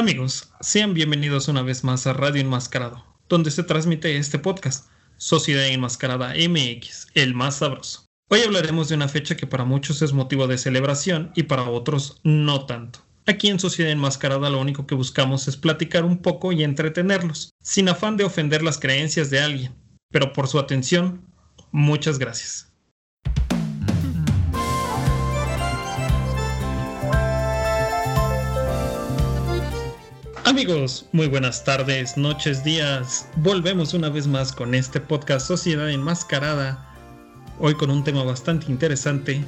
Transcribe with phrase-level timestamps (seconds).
[0.00, 4.88] Amigos, sean bienvenidos una vez más a Radio Enmascarado, donde se transmite este podcast,
[5.18, 8.06] Sociedad Enmascarada MX, el más sabroso.
[8.30, 12.18] Hoy hablaremos de una fecha que para muchos es motivo de celebración y para otros
[12.24, 13.00] no tanto.
[13.26, 17.90] Aquí en Sociedad Enmascarada lo único que buscamos es platicar un poco y entretenerlos, sin
[17.90, 19.74] afán de ofender las creencias de alguien.
[20.10, 21.26] Pero por su atención,
[21.72, 22.69] muchas gracias.
[30.50, 33.28] Amigos, muy buenas tardes, noches, días.
[33.36, 36.92] Volvemos una vez más con este podcast Sociedad Enmascarada.
[37.60, 39.44] Hoy con un tema bastante interesante.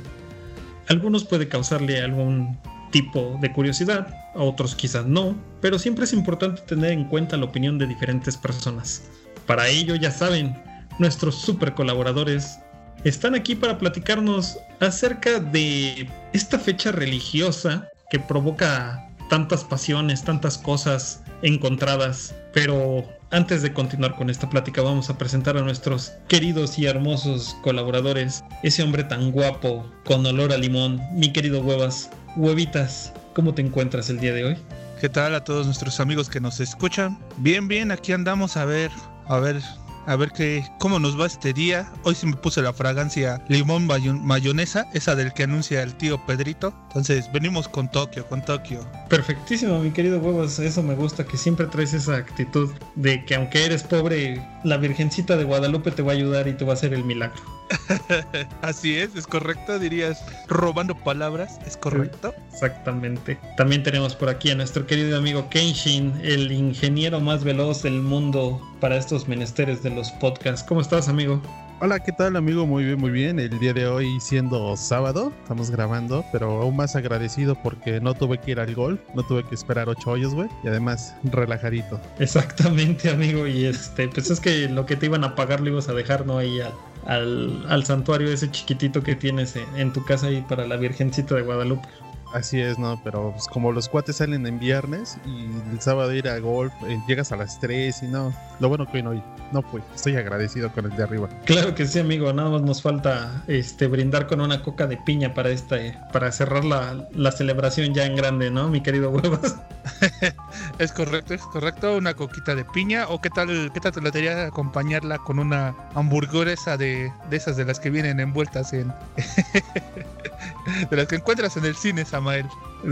[0.87, 2.57] algunos puede causarle algún
[2.93, 7.47] tipo de curiosidad, a otros quizás no, pero siempre es importante tener en cuenta la
[7.47, 9.03] opinión de diferentes personas.
[9.49, 10.57] Para ello, ya saben,
[11.01, 12.61] nuestros super colaboradores
[13.03, 21.23] están aquí para platicarnos acerca de esta fecha religiosa que provoca tantas pasiones, tantas cosas
[21.41, 22.35] encontradas.
[22.53, 27.57] Pero antes de continuar con esta plática, vamos a presentar a nuestros queridos y hermosos
[27.63, 28.45] colaboradores.
[28.63, 32.11] Ese hombre tan guapo, con olor a limón, mi querido Huevas.
[32.37, 34.59] Huevitas, ¿cómo te encuentras el día de hoy?
[35.01, 37.19] ¿Qué tal a todos nuestros amigos que nos escuchan?
[37.39, 38.91] Bien, bien, aquí andamos a ver,
[39.29, 39.63] a ver
[40.07, 41.91] a ver qué, cómo nos va este día.
[42.05, 46.75] Hoy sí me puse la fragancia limón mayonesa, esa del que anuncia el tío Pedrito.
[46.89, 48.87] Entonces venimos con Tokio, con Tokio.
[49.09, 50.59] Perfectísimo, mi querido huevos.
[50.59, 55.37] Eso me gusta, que siempre traes esa actitud de que aunque eres pobre, la Virgencita
[55.37, 57.41] de Guadalupe te va a ayudar y te va a hacer el milagro.
[58.63, 62.35] Así es, es correcto, dirías, robando palabras, es correcto.
[62.53, 63.39] Exactamente.
[63.57, 68.61] También tenemos por aquí a nuestro querido amigo Kenshin, el ingeniero más veloz del mundo
[68.83, 70.67] para estos menesteres de los podcasts.
[70.69, 71.41] ¿Cómo estás, amigo?
[71.81, 72.67] Hola, ¿qué tal amigo?
[72.67, 73.39] Muy bien, muy bien.
[73.39, 78.39] El día de hoy siendo sábado, estamos grabando, pero aún más agradecido porque no tuve
[78.39, 82.01] que ir al golf, no tuve que esperar ocho hoyos, güey, y además relajadito.
[82.19, 85.89] Exactamente, amigo, y este, pues es que lo que te iban a pagar lo ibas
[85.89, 86.39] a dejar, ¿no?
[86.39, 86.61] Ahí
[87.07, 91.37] al, al, santuario ese chiquitito que tienes en, en tu casa ahí para la Virgencita
[91.37, 91.87] de Guadalupe.
[92.33, 93.01] Así es, ¿no?
[93.05, 96.99] Pero pues, como los cuates salen en viernes y el sábado ir a golf, eh,
[97.07, 98.33] llegas a las 3 y no.
[98.59, 99.83] Lo bueno que hoy no, no fui.
[99.95, 101.29] Estoy agradecido con el de arriba.
[101.45, 102.33] Claro que sí, amigo.
[102.33, 105.77] Nada más nos falta este brindar con una coca de piña para esta,
[106.13, 109.57] para cerrar la, la celebración ya en grande, ¿no, mi querido huevos?
[110.79, 111.97] es correcto, es correcto.
[111.97, 113.09] Una coquita de piña.
[113.09, 117.57] ¿O qué tal, qué tal te la tendría acompañarla con una hamburguesa de, de esas
[117.57, 118.93] de las que vienen envueltas en.
[120.91, 122.47] de las que encuentras en el cine, Samael.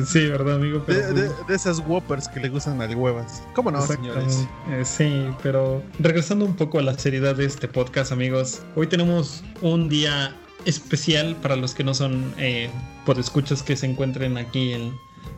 [0.06, 0.82] Sí, verdad, amigo.
[0.84, 3.42] Pues de, esas whoppers que le gustan al huevas.
[3.54, 4.46] ¿Cómo no, señores?
[4.68, 8.62] Eh, sí, pero regresando un poco a la seriedad de este podcast, amigos.
[8.76, 12.70] Hoy tenemos un día especial para los que no son eh,
[13.04, 14.94] podescuchas que se encuentren aquí en,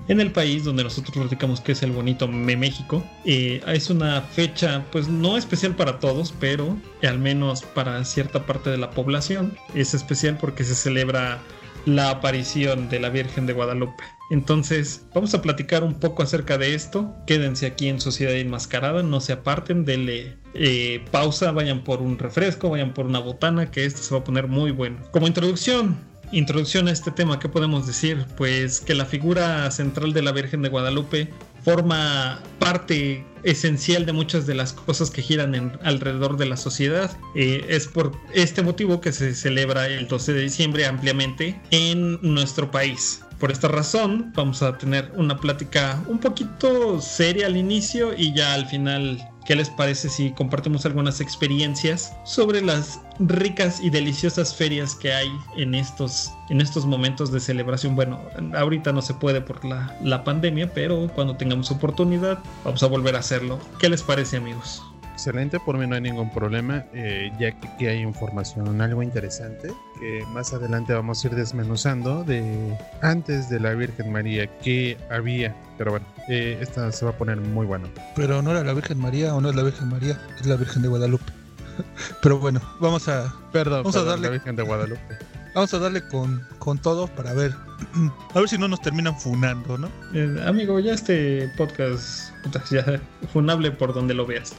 [0.09, 3.03] en el país donde nosotros platicamos que es el bonito México.
[3.25, 8.71] Eh, es una fecha, pues no especial para todos, pero al menos para cierta parte
[8.71, 11.41] de la población es especial porque se celebra
[11.87, 14.03] la aparición de la Virgen de Guadalupe.
[14.31, 17.15] Entonces, vamos a platicar un poco acerca de esto.
[17.27, 22.71] Quédense aquí en Sociedad Enmascarada, no se aparten, denle eh, pausa, vayan por un refresco,
[22.71, 24.99] vayan por una botana, que esto se va a poner muy bueno.
[25.11, 25.99] Como introducción,
[26.33, 28.27] introducción a este tema, ¿qué podemos decir?
[28.37, 31.29] Pues que la figura central de la Virgen de Guadalupe
[31.65, 37.17] forma parte esencial de muchas de las cosas que giran alrededor de la sociedad.
[37.35, 42.71] Eh, es por este motivo que se celebra el 12 de diciembre ampliamente en nuestro
[42.71, 43.23] país.
[43.39, 48.55] Por esta razón vamos a tener una plática un poquito seria al inicio y ya
[48.55, 54.95] al final ¿Qué les parece si compartimos algunas experiencias sobre las ricas y deliciosas ferias
[54.95, 57.97] que hay en estos, en estos momentos de celebración?
[57.97, 58.21] Bueno,
[58.55, 63.17] ahorita no se puede por la, la pandemia, pero cuando tengamos oportunidad vamos a volver
[63.17, 63.59] a hacerlo.
[63.79, 64.83] ¿Qué les parece amigos?
[65.13, 69.73] Excelente, por mí no hay ningún problema, eh, ya que aquí hay información algo interesante
[70.03, 75.55] que más adelante vamos a ir desmenuzando de antes de la Virgen María que había.
[75.79, 77.89] Pero bueno, eh, esta se va a poner muy bueno.
[78.17, 80.83] Pero no era la Virgen María o no es la Virgen María, es la Virgen
[80.83, 81.33] de Guadalupe.
[82.23, 83.33] Pero bueno, vamos a.
[83.53, 84.27] Perdón, vamos a darle.
[84.27, 85.19] La Virgen de Guadalupe.
[85.55, 87.55] Vamos a darle con, con todo para ver.
[88.35, 89.89] A ver si no nos terminan funando, ¿no?
[90.15, 92.33] Eh, amigo, ya este podcast
[92.71, 93.01] ya
[93.33, 94.55] funable por donde lo veas.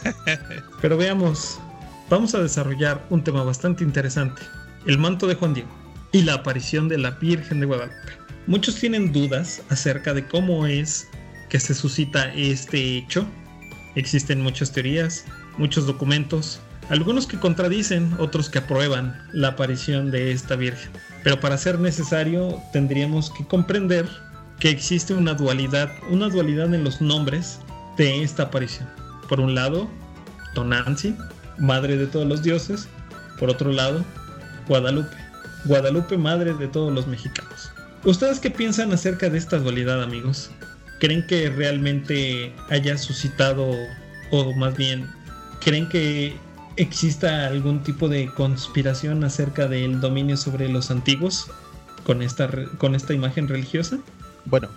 [0.80, 1.60] Pero veamos,
[2.10, 4.42] vamos a desarrollar un tema bastante interesante,
[4.86, 5.68] el manto de Juan Diego
[6.12, 7.96] y la aparición de la Virgen de Guadalupe.
[8.46, 11.08] Muchos tienen dudas acerca de cómo es
[11.48, 13.26] que se suscita este hecho.
[13.94, 15.24] Existen muchas teorías,
[15.56, 16.60] muchos documentos,
[16.90, 20.90] algunos que contradicen, otros que aprueban la aparición de esta Virgen.
[21.22, 24.06] Pero para ser necesario tendríamos que comprender
[24.60, 27.58] que existe una dualidad, una dualidad en los nombres
[27.96, 28.88] de esta aparición.
[29.28, 29.88] Por un lado,
[30.54, 31.16] Tonanzi,
[31.58, 32.88] madre de todos los dioses.
[33.38, 34.04] Por otro lado,
[34.68, 35.16] Guadalupe,
[35.64, 37.70] Guadalupe, madre de todos los mexicanos.
[38.04, 40.50] ¿Ustedes qué piensan acerca de esta dualidad, amigos?
[41.00, 43.74] ¿Creen que realmente haya suscitado,
[44.30, 45.06] o más bien,
[45.60, 46.36] creen que
[46.76, 51.50] exista algún tipo de conspiración acerca del dominio sobre los antiguos
[52.04, 53.98] con esta, con esta imagen religiosa?
[54.44, 54.68] Bueno,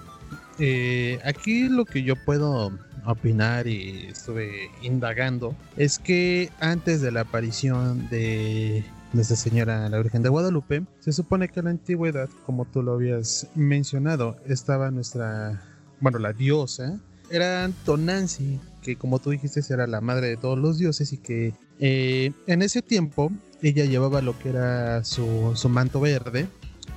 [0.59, 2.71] eh, aquí lo que yo puedo
[3.05, 8.83] opinar y estuve indagando es que antes de la aparición de
[9.13, 12.93] Nuestra Señora la Virgen de Guadalupe, se supone que en la antigüedad, como tú lo
[12.93, 15.61] habías mencionado, estaba nuestra,
[15.99, 16.99] bueno, la diosa,
[17.29, 21.53] era Tonanzi, que como tú dijiste era la madre de todos los dioses y que
[21.79, 23.31] eh, en ese tiempo
[23.61, 26.47] ella llevaba lo que era su, su manto verde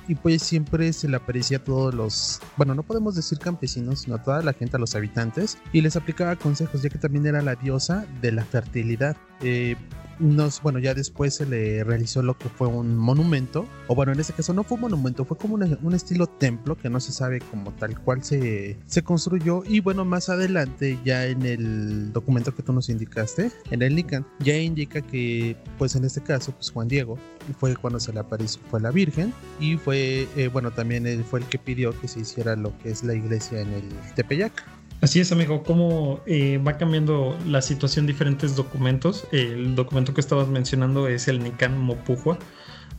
[0.07, 4.15] y pues siempre se le aparecía a todos los, bueno, no podemos decir campesinos, sino
[4.15, 7.41] a toda la gente, a los habitantes, y les aplicaba consejos, ya que también era
[7.41, 9.15] la diosa de la fertilidad.
[9.41, 9.75] Eh,
[10.21, 14.19] nos, bueno, ya después se le realizó lo que fue un monumento, o bueno, en
[14.19, 17.39] este caso no fue un monumento, fue como un estilo templo que no se sabe
[17.39, 19.63] como tal cual se, se construyó.
[19.67, 24.25] Y bueno, más adelante, ya en el documento que tú nos indicaste, en el Nican,
[24.39, 27.17] ya indica que, pues en este caso, pues Juan Diego
[27.59, 31.39] fue cuando se le apareció, fue la Virgen, y fue, eh, bueno, también él fue
[31.39, 33.83] el que pidió que se hiciera lo que es la iglesia en el
[34.15, 34.80] Tepeyac.
[35.01, 39.25] Así es, amigo, cómo eh, va cambiando la situación diferentes documentos.
[39.31, 42.37] El documento que estabas mencionando es el Nican Mopujua,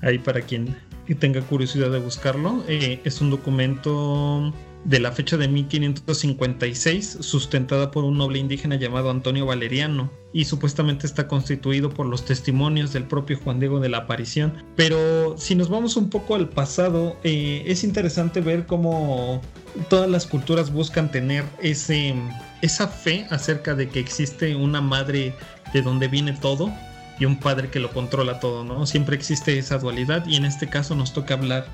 [0.00, 0.76] ahí para quien
[1.20, 2.64] tenga curiosidad de buscarlo.
[2.66, 4.52] Eh, es un documento
[4.84, 11.06] de la fecha de 1556, sustentada por un noble indígena llamado Antonio Valeriano, y supuestamente
[11.06, 14.55] está constituido por los testimonios del propio Juan Diego de la aparición.
[14.76, 19.40] Pero si nos vamos un poco al pasado, eh, es interesante ver cómo
[19.88, 22.14] todas las culturas buscan tener ese,
[22.62, 25.35] esa fe acerca de que existe una madre
[25.73, 26.73] de donde viene todo
[27.19, 28.87] y un padre que lo controla todo, ¿no?
[28.87, 31.67] Siempre existe esa dualidad y en este caso nos toca hablar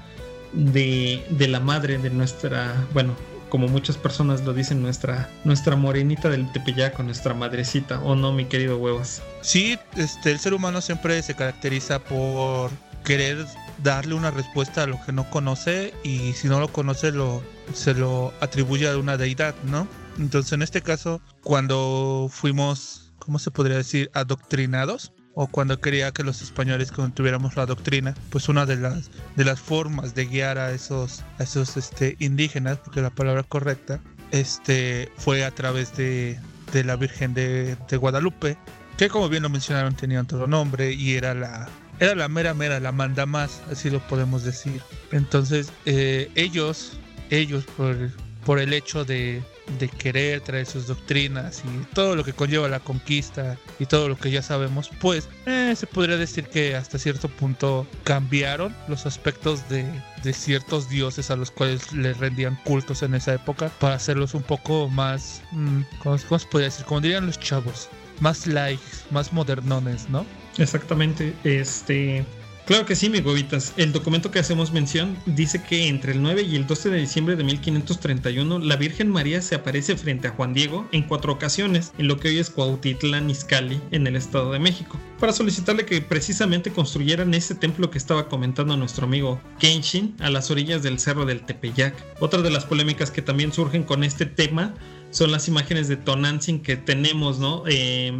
[0.52, 3.14] de, de la madre de nuestra, bueno,
[3.48, 8.44] como muchas personas lo dicen, nuestra, nuestra morenita del Tepeyac, nuestra madrecita, ¿o no, mi
[8.44, 9.22] querido Huevos?
[9.40, 12.70] Sí, este, el ser humano siempre se caracteriza por
[13.04, 13.46] querer
[13.82, 17.42] darle una respuesta a lo que no conoce y si no lo conoce lo,
[17.72, 19.88] se lo atribuye a una deidad, ¿no?
[20.18, 26.24] Entonces en este caso, cuando fuimos, ¿cómo se podría decir?, adoctrinados, o cuando quería que
[26.24, 30.72] los españoles tuviéramos la doctrina, pues una de las, de las formas de guiar a
[30.72, 34.00] esos, a esos este, indígenas, porque la palabra correcta,
[34.32, 36.38] este, fue a través de,
[36.72, 38.56] de la Virgen de, de, Guadalupe,
[38.96, 41.68] que como bien lo mencionaron tenía otro nombre y era la,
[42.00, 44.82] era la mera mera, la manda más, así lo podemos decir.
[45.12, 46.98] Entonces eh, ellos,
[47.30, 47.96] ellos por,
[48.44, 49.42] por el hecho de,
[49.78, 54.16] de querer traer sus doctrinas y todo lo que conlleva la conquista y todo lo
[54.16, 59.68] que ya sabemos, pues eh, se podría decir que hasta cierto punto cambiaron los aspectos
[59.68, 59.84] de,
[60.22, 64.42] de ciertos dioses a los cuales les rendían cultos en esa época para hacerlos un
[64.42, 66.84] poco más, mmm, ¿cómo, ¿cómo, se podría decir?
[66.86, 67.88] Como dirían los chavos,
[68.20, 70.24] más likes, más modernones, ¿no?
[70.56, 72.24] Exactamente, este...
[72.68, 73.72] Claro que sí, mi huevitas.
[73.78, 77.34] El documento que hacemos mención dice que entre el 9 y el 12 de diciembre
[77.34, 82.08] de 1531 la Virgen María se aparece frente a Juan Diego en cuatro ocasiones en
[82.08, 86.70] lo que hoy es Cuautitlán Izcalli en el Estado de México para solicitarle que precisamente
[86.70, 91.46] construyeran ese templo que estaba comentando nuestro amigo Kenshin a las orillas del cerro del
[91.46, 91.94] Tepeyac.
[92.20, 94.74] Otra de las polémicas que también surgen con este tema
[95.10, 97.64] son las imágenes de Tonantzin que tenemos, ¿no?
[97.66, 98.12] Eh,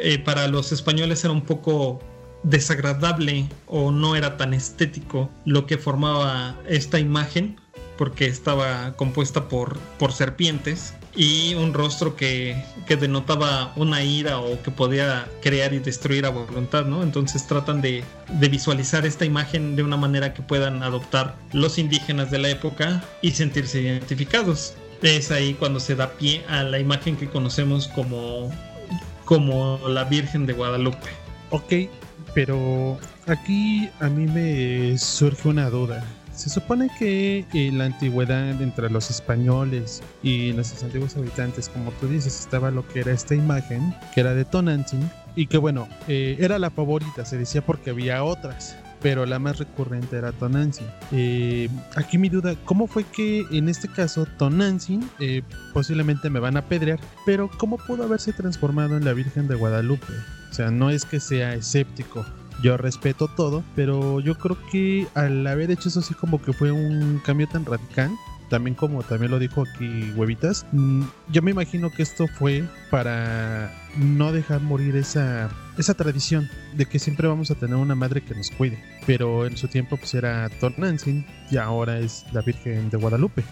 [0.00, 2.00] eh, para los españoles era un poco
[2.42, 7.56] desagradable o no era tan estético lo que formaba esta imagen
[7.96, 12.56] porque estaba compuesta por, por serpientes y un rostro que,
[12.86, 17.02] que, denotaba una ira o que podía crear y destruir a voluntad, ¿no?
[17.02, 18.02] Entonces tratan de,
[18.40, 23.04] de, visualizar esta imagen de una manera que puedan adoptar los indígenas de la época
[23.20, 24.74] y sentirse identificados.
[25.02, 28.50] Es ahí cuando se da pie a la imagen que conocemos como,
[29.26, 31.10] como la Virgen de Guadalupe.
[31.50, 31.72] Ok,
[32.34, 36.02] pero aquí a mí me surge una duda.
[36.34, 42.08] Se supone que en la antigüedad entre los españoles y nuestros antiguos habitantes, como tú
[42.08, 46.36] dices, estaba lo que era esta imagen, que era de Tonantzin, y que bueno, eh,
[46.40, 50.86] era la favorita, se decía porque había otras, pero la más recurrente era Tonantzin.
[51.12, 55.42] Eh, aquí mi duda, ¿cómo fue que en este caso Tonantzin, eh,
[55.74, 60.12] posiblemente me van a pedrear, pero cómo pudo haberse transformado en la Virgen de Guadalupe?
[60.52, 62.26] O sea, no es que sea escéptico,
[62.62, 66.70] yo respeto todo, pero yo creo que al haber hecho eso así como que fue
[66.70, 68.10] un cambio tan radical,
[68.50, 73.72] también como también lo dijo aquí Huevitas, mm, yo me imagino que esto fue para
[73.96, 78.34] no dejar morir esa, esa tradición de que siempre vamos a tener una madre que
[78.34, 78.78] nos cuide.
[79.06, 83.42] Pero en su tiempo pues era Tonantzin y ahora es la Virgen de Guadalupe.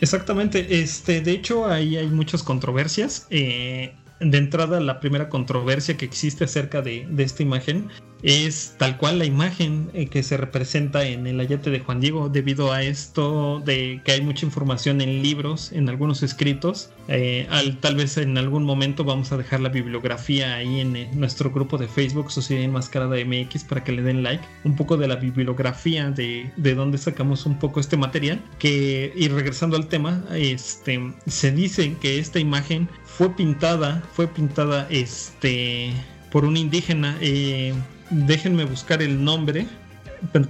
[0.00, 3.28] Exactamente, este, de hecho ahí hay muchas controversias.
[3.30, 7.88] Eh, de entrada, la primera controversia que existe acerca de, esta imagen
[8.22, 12.28] es tal cual la imagen eh, que se representa en el ayate de Juan Diego
[12.28, 16.90] debido a esto de que hay mucha información en libros, en algunos escritos.
[17.06, 21.10] Eh, al, tal vez en algún momento vamos a dejar la bibliografía ahí en, eh,
[21.14, 24.42] nuestro grupo de Facebook Sociedad Enmascarada MX para que le den like.
[24.64, 28.42] Un poco de la bibliografía de, de dónde sacamos un poco este material.
[28.60, 35.92] Y regresando al tema, este, se dice que esta imagen fue pintada, fue pintada este,
[36.30, 37.18] por un indígena.
[37.20, 37.74] Eh,
[38.10, 39.66] déjenme buscar el nombre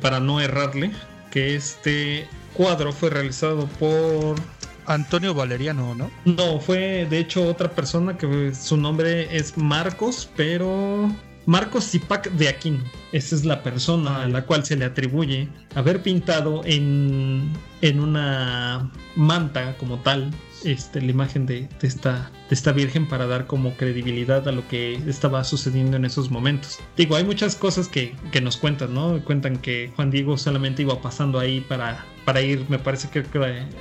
[0.02, 0.92] para no errarle,
[1.30, 4.36] que este cuadro fue realizado por...
[4.84, 6.10] Antonio Valeriano, ¿no?
[6.26, 11.10] No, fue de hecho otra persona que su nombre es Marcos, pero
[11.48, 12.84] Marcos Zipac de Aquino.
[13.10, 17.50] Esa es la persona a la cual se le atribuye haber pintado en,
[17.80, 20.30] en una manta como tal
[20.62, 24.96] este, la imagen de, esta, de esta Virgen para dar como credibilidad a lo que
[25.06, 26.80] estaba sucediendo en esos momentos.
[26.98, 29.24] Digo, hay muchas cosas que, que nos cuentan, ¿no?
[29.24, 33.24] Cuentan que Juan Diego solamente iba pasando ahí para, para ir, me parece que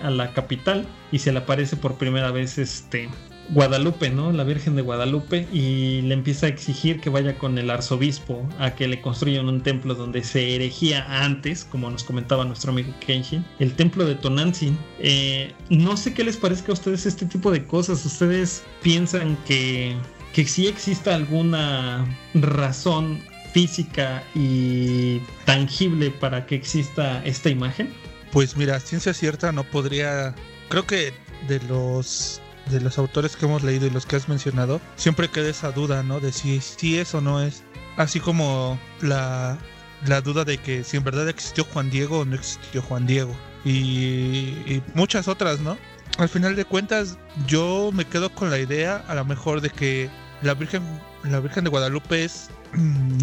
[0.02, 3.10] a la capital y se le aparece por primera vez este
[3.50, 4.32] Guadalupe, ¿no?
[4.32, 8.72] La Virgen de Guadalupe y le empieza a exigir que vaya con el arzobispo a
[8.72, 13.46] que le construyan un templo donde se erigía antes, como nos comentaba nuestro amigo Kenshin,
[13.60, 14.78] el templo de Tonantzin.
[15.00, 18.06] Eh, no sé qué les parezca a ustedes este tipo de cosas.
[18.06, 19.96] ¿Ustedes piensan que,
[20.34, 23.22] que sí exista alguna razón
[23.54, 27.94] física y tangible para que exista esta imagen?
[28.32, 30.36] Pues mira, ciencia cierta no podría...
[30.70, 31.14] Creo que
[31.48, 35.50] de los de los autores que hemos leído y los que has mencionado, siempre queda
[35.50, 36.20] esa duda, ¿no?
[36.20, 37.64] De si, si es o no es.
[37.98, 39.58] Así como la,
[40.06, 43.36] la duda de que si en verdad existió Juan Diego o no existió Juan Diego.
[43.66, 45.78] Y, muchas otras, ¿no?
[46.18, 50.10] Al final de cuentas, yo me quedo con la idea, a lo mejor, de que
[50.42, 50.84] la Virgen,
[51.24, 52.50] la Virgen de Guadalupe es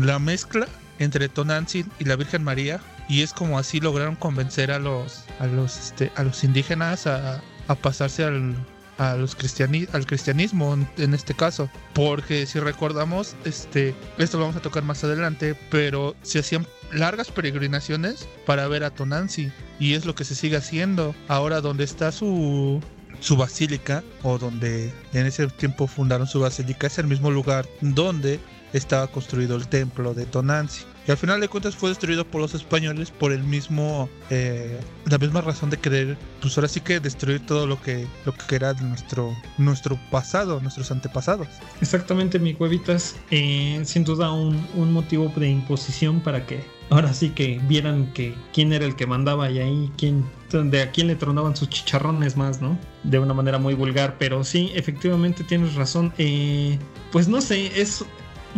[0.00, 0.66] la mezcla
[0.98, 2.80] entre Tonantzin y la Virgen María.
[3.08, 7.42] Y es como así lograron convencer a los, a los, este, a los indígenas a,
[7.68, 8.56] a pasarse al,
[8.98, 11.68] a los cristiani al cristianismo en este caso.
[11.92, 17.30] Porque si recordamos este esto lo vamos a tocar más adelante pero se hacían largas
[17.30, 21.14] peregrinaciones para ver a Tonanzi y es lo que se sigue haciendo.
[21.28, 22.80] Ahora donde está su
[23.20, 28.40] su basílica o donde en ese tiempo fundaron su basílica es el mismo lugar donde
[28.72, 32.54] estaba construido el templo de Tonanzi y al final de cuentas fue destruido por los
[32.54, 37.44] españoles por el mismo eh, la misma razón de querer pues ahora sí que destruir
[37.44, 41.48] todo lo que lo que era nuestro nuestro pasado nuestros antepasados
[41.80, 47.30] exactamente mi huevitas eh, sin duda un, un motivo de imposición para que ahora sí
[47.30, 50.24] que vieran que quién era el que mandaba y ahí quién
[50.62, 52.78] de a quién le tronaban sus chicharrones más, ¿no?
[53.02, 56.12] De una manera muy vulgar, pero sí, efectivamente tienes razón.
[56.18, 56.78] Eh,
[57.10, 58.04] pues no sé, es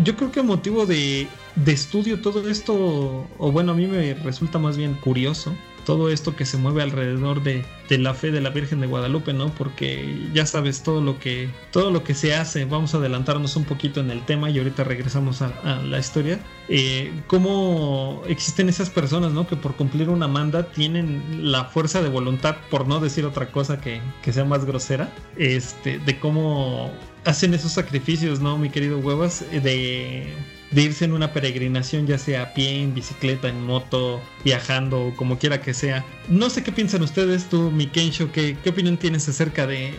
[0.05, 1.27] yo creo que motivo de
[1.57, 5.55] de estudio todo esto, o bueno, a mí me resulta más bien curioso
[5.87, 9.55] todo esto que se mueve alrededor de, la fe de la Virgen de Guadalupe, ¿no?
[9.55, 12.65] Porque ya sabes todo lo que todo lo que se hace.
[12.65, 16.41] Vamos a adelantarnos un poquito en el tema y ahorita regresamos a, la historia.
[16.69, 19.47] Eh, cómo existen esas personas, ¿no?
[19.47, 23.81] Que por cumplir una manda tienen la fuerza de voluntad, por no decir otra cosa
[23.81, 26.91] que, que sea más grosera, este, de cómo
[27.25, 29.45] hacen esos sacrificios, ¿no, mi querido Huevas?
[29.63, 30.35] De
[30.77, 35.39] de irse en una peregrinación, ya sea a pie, en bicicleta, en moto, viajando, como
[35.39, 36.05] quiera que sea.
[36.29, 39.95] No sé qué piensan ustedes, tú, mi Kensho, ¿qué, qué opinión tienes acerca de,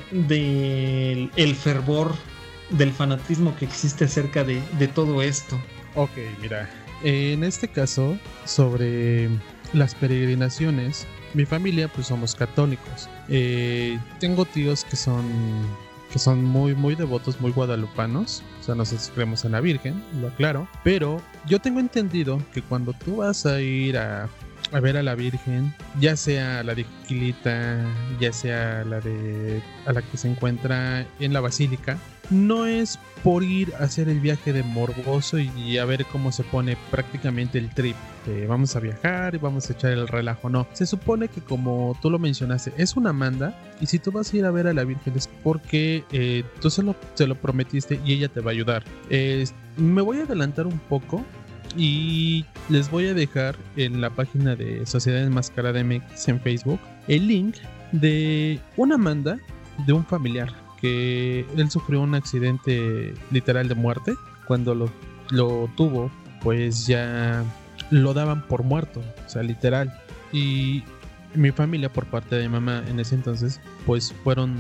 [1.35, 2.13] el fervor,
[2.69, 5.59] del fanatismo que existe acerca de, de todo esto?
[5.95, 6.11] Ok,
[6.43, 6.69] mira,
[7.03, 8.15] en este caso,
[8.45, 9.29] sobre
[9.73, 13.09] las peregrinaciones, mi familia pues somos católicos.
[13.29, 15.25] Eh, tengo tíos que son
[16.11, 18.43] que son muy, muy devotos, muy guadalupanos.
[18.59, 20.67] O sea, nosotros creemos en la Virgen, lo aclaro.
[20.83, 24.29] Pero yo tengo entendido que cuando tú vas a ir a,
[24.71, 27.85] a ver a la Virgen, ya sea la de Quilita,
[28.19, 31.97] ya sea la de a la que se encuentra en la Basílica,
[32.29, 36.43] no es por ir a hacer el viaje de morboso y a ver cómo se
[36.43, 37.95] pone prácticamente el trip.
[38.47, 40.49] vamos a viajar y vamos a echar el relajo.
[40.49, 44.33] No, se supone que como tú lo mencionaste, es una manda y si tú vas
[44.33, 47.35] a ir a ver a la Virgen es porque eh, tú se lo, se lo
[47.35, 48.83] prometiste y ella te va a ayudar.
[49.77, 51.23] me voy a adelantar un poco
[51.75, 57.27] y les voy a dejar en la página de Sociedad Enmascarada MX en Facebook el
[57.27, 57.55] link
[57.91, 59.37] de una manda
[59.85, 64.15] de un familiar que él sufrió un accidente literal de muerte.
[64.45, 64.89] Cuando lo,
[65.29, 67.43] lo tuvo, pues ya
[67.89, 69.93] lo daban por muerto, o sea, literal.
[70.31, 70.83] Y
[71.33, 74.55] mi familia por parte de mi mamá en ese entonces pues fueron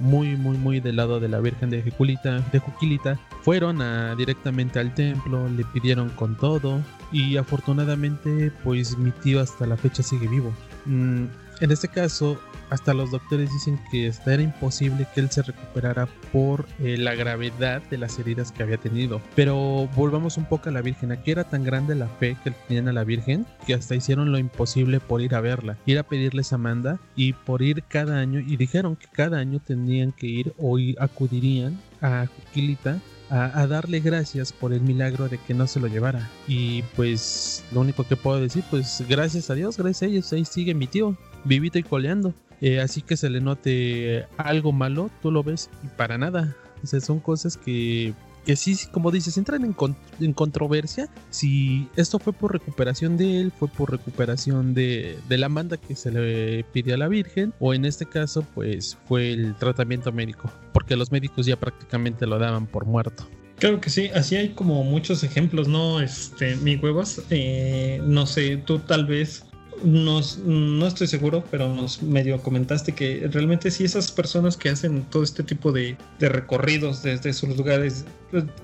[0.00, 3.78] muy muy muy del lado de la Virgen de Juquilita, de Juquilita fueron
[4.16, 6.80] directamente al templo le pidieron con todo
[7.12, 10.52] y afortunadamente pues mi tío hasta la fecha sigue vivo
[10.86, 11.24] mm,
[11.60, 12.38] en este caso
[12.70, 17.82] hasta los doctores dicen que era imposible que él se recuperara por eh, la gravedad
[17.90, 19.20] de las heridas que había tenido.
[19.34, 21.12] Pero volvamos un poco a la Virgen.
[21.12, 24.38] Aquí era tan grande la fe que tenían a la Virgen que hasta hicieron lo
[24.38, 28.40] imposible por ir a verla, ir a pedirles a Amanda y por ir cada año.
[28.40, 32.98] Y dijeron que cada año tenían que ir o acudirían a Juquilita
[33.30, 36.28] a, darle gracias por el milagro de que no se lo llevara.
[36.46, 40.44] Y pues lo único que puedo decir, pues gracias a Dios, gracias a ellos, ahí
[40.44, 41.16] sigue mi tío,
[41.48, 42.34] vivito y coleando.
[42.60, 46.56] Eh, así que se le note algo malo, tú lo ves y para nada.
[46.82, 48.14] O sea, son cosas que,
[48.44, 49.76] que sí, como dices, entran en,
[50.20, 51.08] en, controversia.
[51.30, 55.96] Si esto fue por recuperación de él, fue por recuperación de, de la manda que
[55.96, 60.50] se le pidió a la Virgen, o en este caso, pues fue el tratamiento médico,
[60.72, 63.28] porque los médicos ya prácticamente lo daban por muerto.
[63.58, 66.00] Claro que sí, así hay como muchos ejemplos, ¿no?
[66.00, 69.47] Este, mi huevos, eh, no sé, tú tal vez
[69.84, 75.22] no estoy seguro, pero nos medio comentaste que realmente si esas personas que hacen todo
[75.22, 78.04] este tipo de, recorridos desde sus lugares,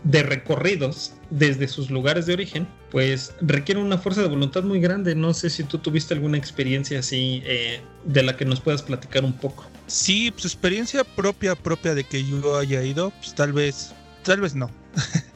[0.05, 5.15] de recorridos desde sus lugares de origen, pues requieren una fuerza de voluntad muy grande.
[5.15, 9.25] No sé si tú tuviste alguna experiencia así eh, de la que nos puedas platicar
[9.25, 9.67] un poco.
[9.87, 13.93] Sí, pues experiencia propia, propia de que yo haya ido, pues tal vez,
[14.23, 14.71] tal vez no.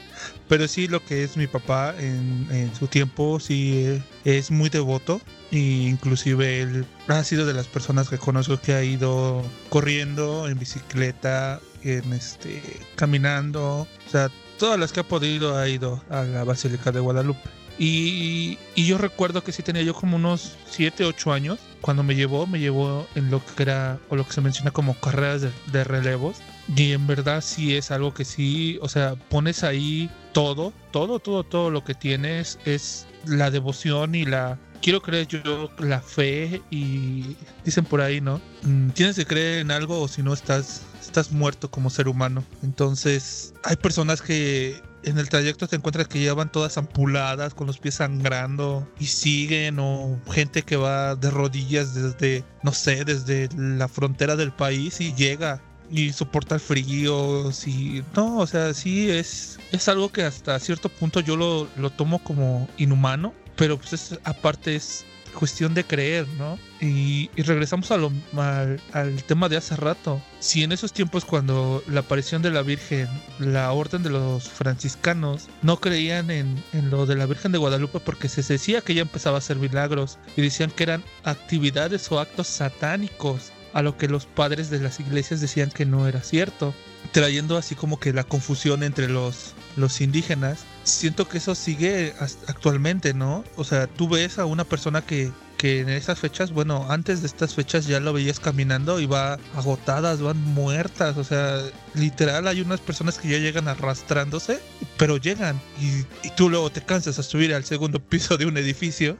[0.48, 5.20] Pero sí lo que es mi papá en, su tiempo sí es muy devoto.
[5.50, 10.58] E inclusive él ha sido de las personas que conozco que ha ido corriendo, en
[10.58, 12.62] bicicleta, en este
[12.96, 13.86] caminando.
[14.06, 17.58] O sea, todas las que ha podido ha ido a la Basílica de Guadalupe.
[17.78, 21.58] Y, yo recuerdo que sí tenía yo como unos 7, 8 años.
[21.80, 24.94] Cuando me llevó, me llevó en lo que era, o lo que se menciona como
[24.94, 26.38] carreras de, relevos.
[26.74, 31.42] Y en verdad sí es algo que sí, o sea, pones ahí todo, todo, todo,
[31.42, 37.36] todo lo que tienes es la devoción y la, quiero creer yo la fe y
[37.64, 38.40] dicen por ahí, ¿no?
[38.62, 42.44] Mm, tienes que creer en algo o si no estás estás muerto como ser humano.
[42.62, 47.78] Entonces, hay personas que en el trayecto te encuentras que llevan todas ampuladas, con los
[47.78, 53.88] pies sangrando y siguen, o gente que va de rodillas desde, no sé, desde la
[53.88, 57.52] frontera del país y llega y soporta el frío.
[57.52, 61.90] Sí, no, o sea, sí es, es algo que hasta cierto punto yo lo, lo
[61.90, 65.04] tomo como inhumano, pero pues aparte es
[65.38, 66.58] cuestión de creer, ¿no?
[66.80, 70.22] Y, regresamos a lo, al, al, tema de hace rato.
[70.40, 75.48] Si en esos tiempos cuando la aparición de la Virgen, la orden de los franciscanos,
[75.62, 79.02] no creían en, en lo de la Virgen de Guadalupe porque se decía que ella
[79.02, 84.08] empezaba a hacer milagros y decían que eran actividades o actos satánicos, a lo que
[84.08, 86.74] los padres de las iglesias decían que no era cierto,
[87.12, 92.14] trayendo así como que la confusión entre los, los indígenas siento que eso sigue
[92.46, 93.44] actualmente, ¿no?
[93.56, 97.26] O sea, tú ves a una persona que, que en esas fechas, bueno, antes de
[97.26, 101.60] estas fechas ya lo veías caminando y va agotadas, van muertas, o sea,
[101.94, 104.60] literal hay unas personas que ya llegan arrastrándose,
[104.96, 109.18] pero llegan y, tú luego te cansas a subir al segundo piso de un edificio,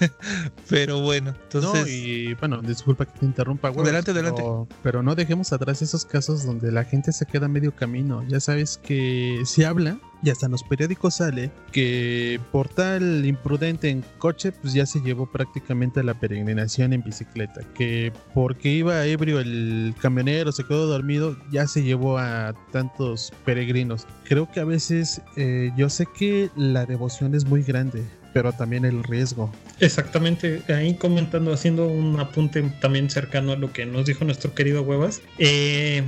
[0.68, 1.80] pero bueno, entonces...
[1.80, 3.84] No, y bueno, disculpa que te interrumpa, güey.
[3.84, 4.42] Adelante, adelante.
[4.82, 8.76] Pero no dejemos atrás esos casos donde la gente se queda medio camino, ya sabes
[8.76, 14.52] que se habla y hasta en los periódicos sale que por tal imprudente en coche,
[14.52, 17.60] pues ya se llevó prácticamente a la peregrinación en bicicleta.
[17.74, 24.06] Que porque iba ebrio el camionero, se quedó dormido, ya se llevó a tantos peregrinos.
[24.24, 28.84] Creo que a veces eh, yo sé que la devoción es muy grande, pero también
[28.84, 29.52] el riesgo.
[29.80, 34.82] Exactamente, ahí comentando, haciendo un apunte también cercano a lo que nos dijo nuestro querido
[34.82, 35.22] Huevas.
[35.38, 36.02] Eh,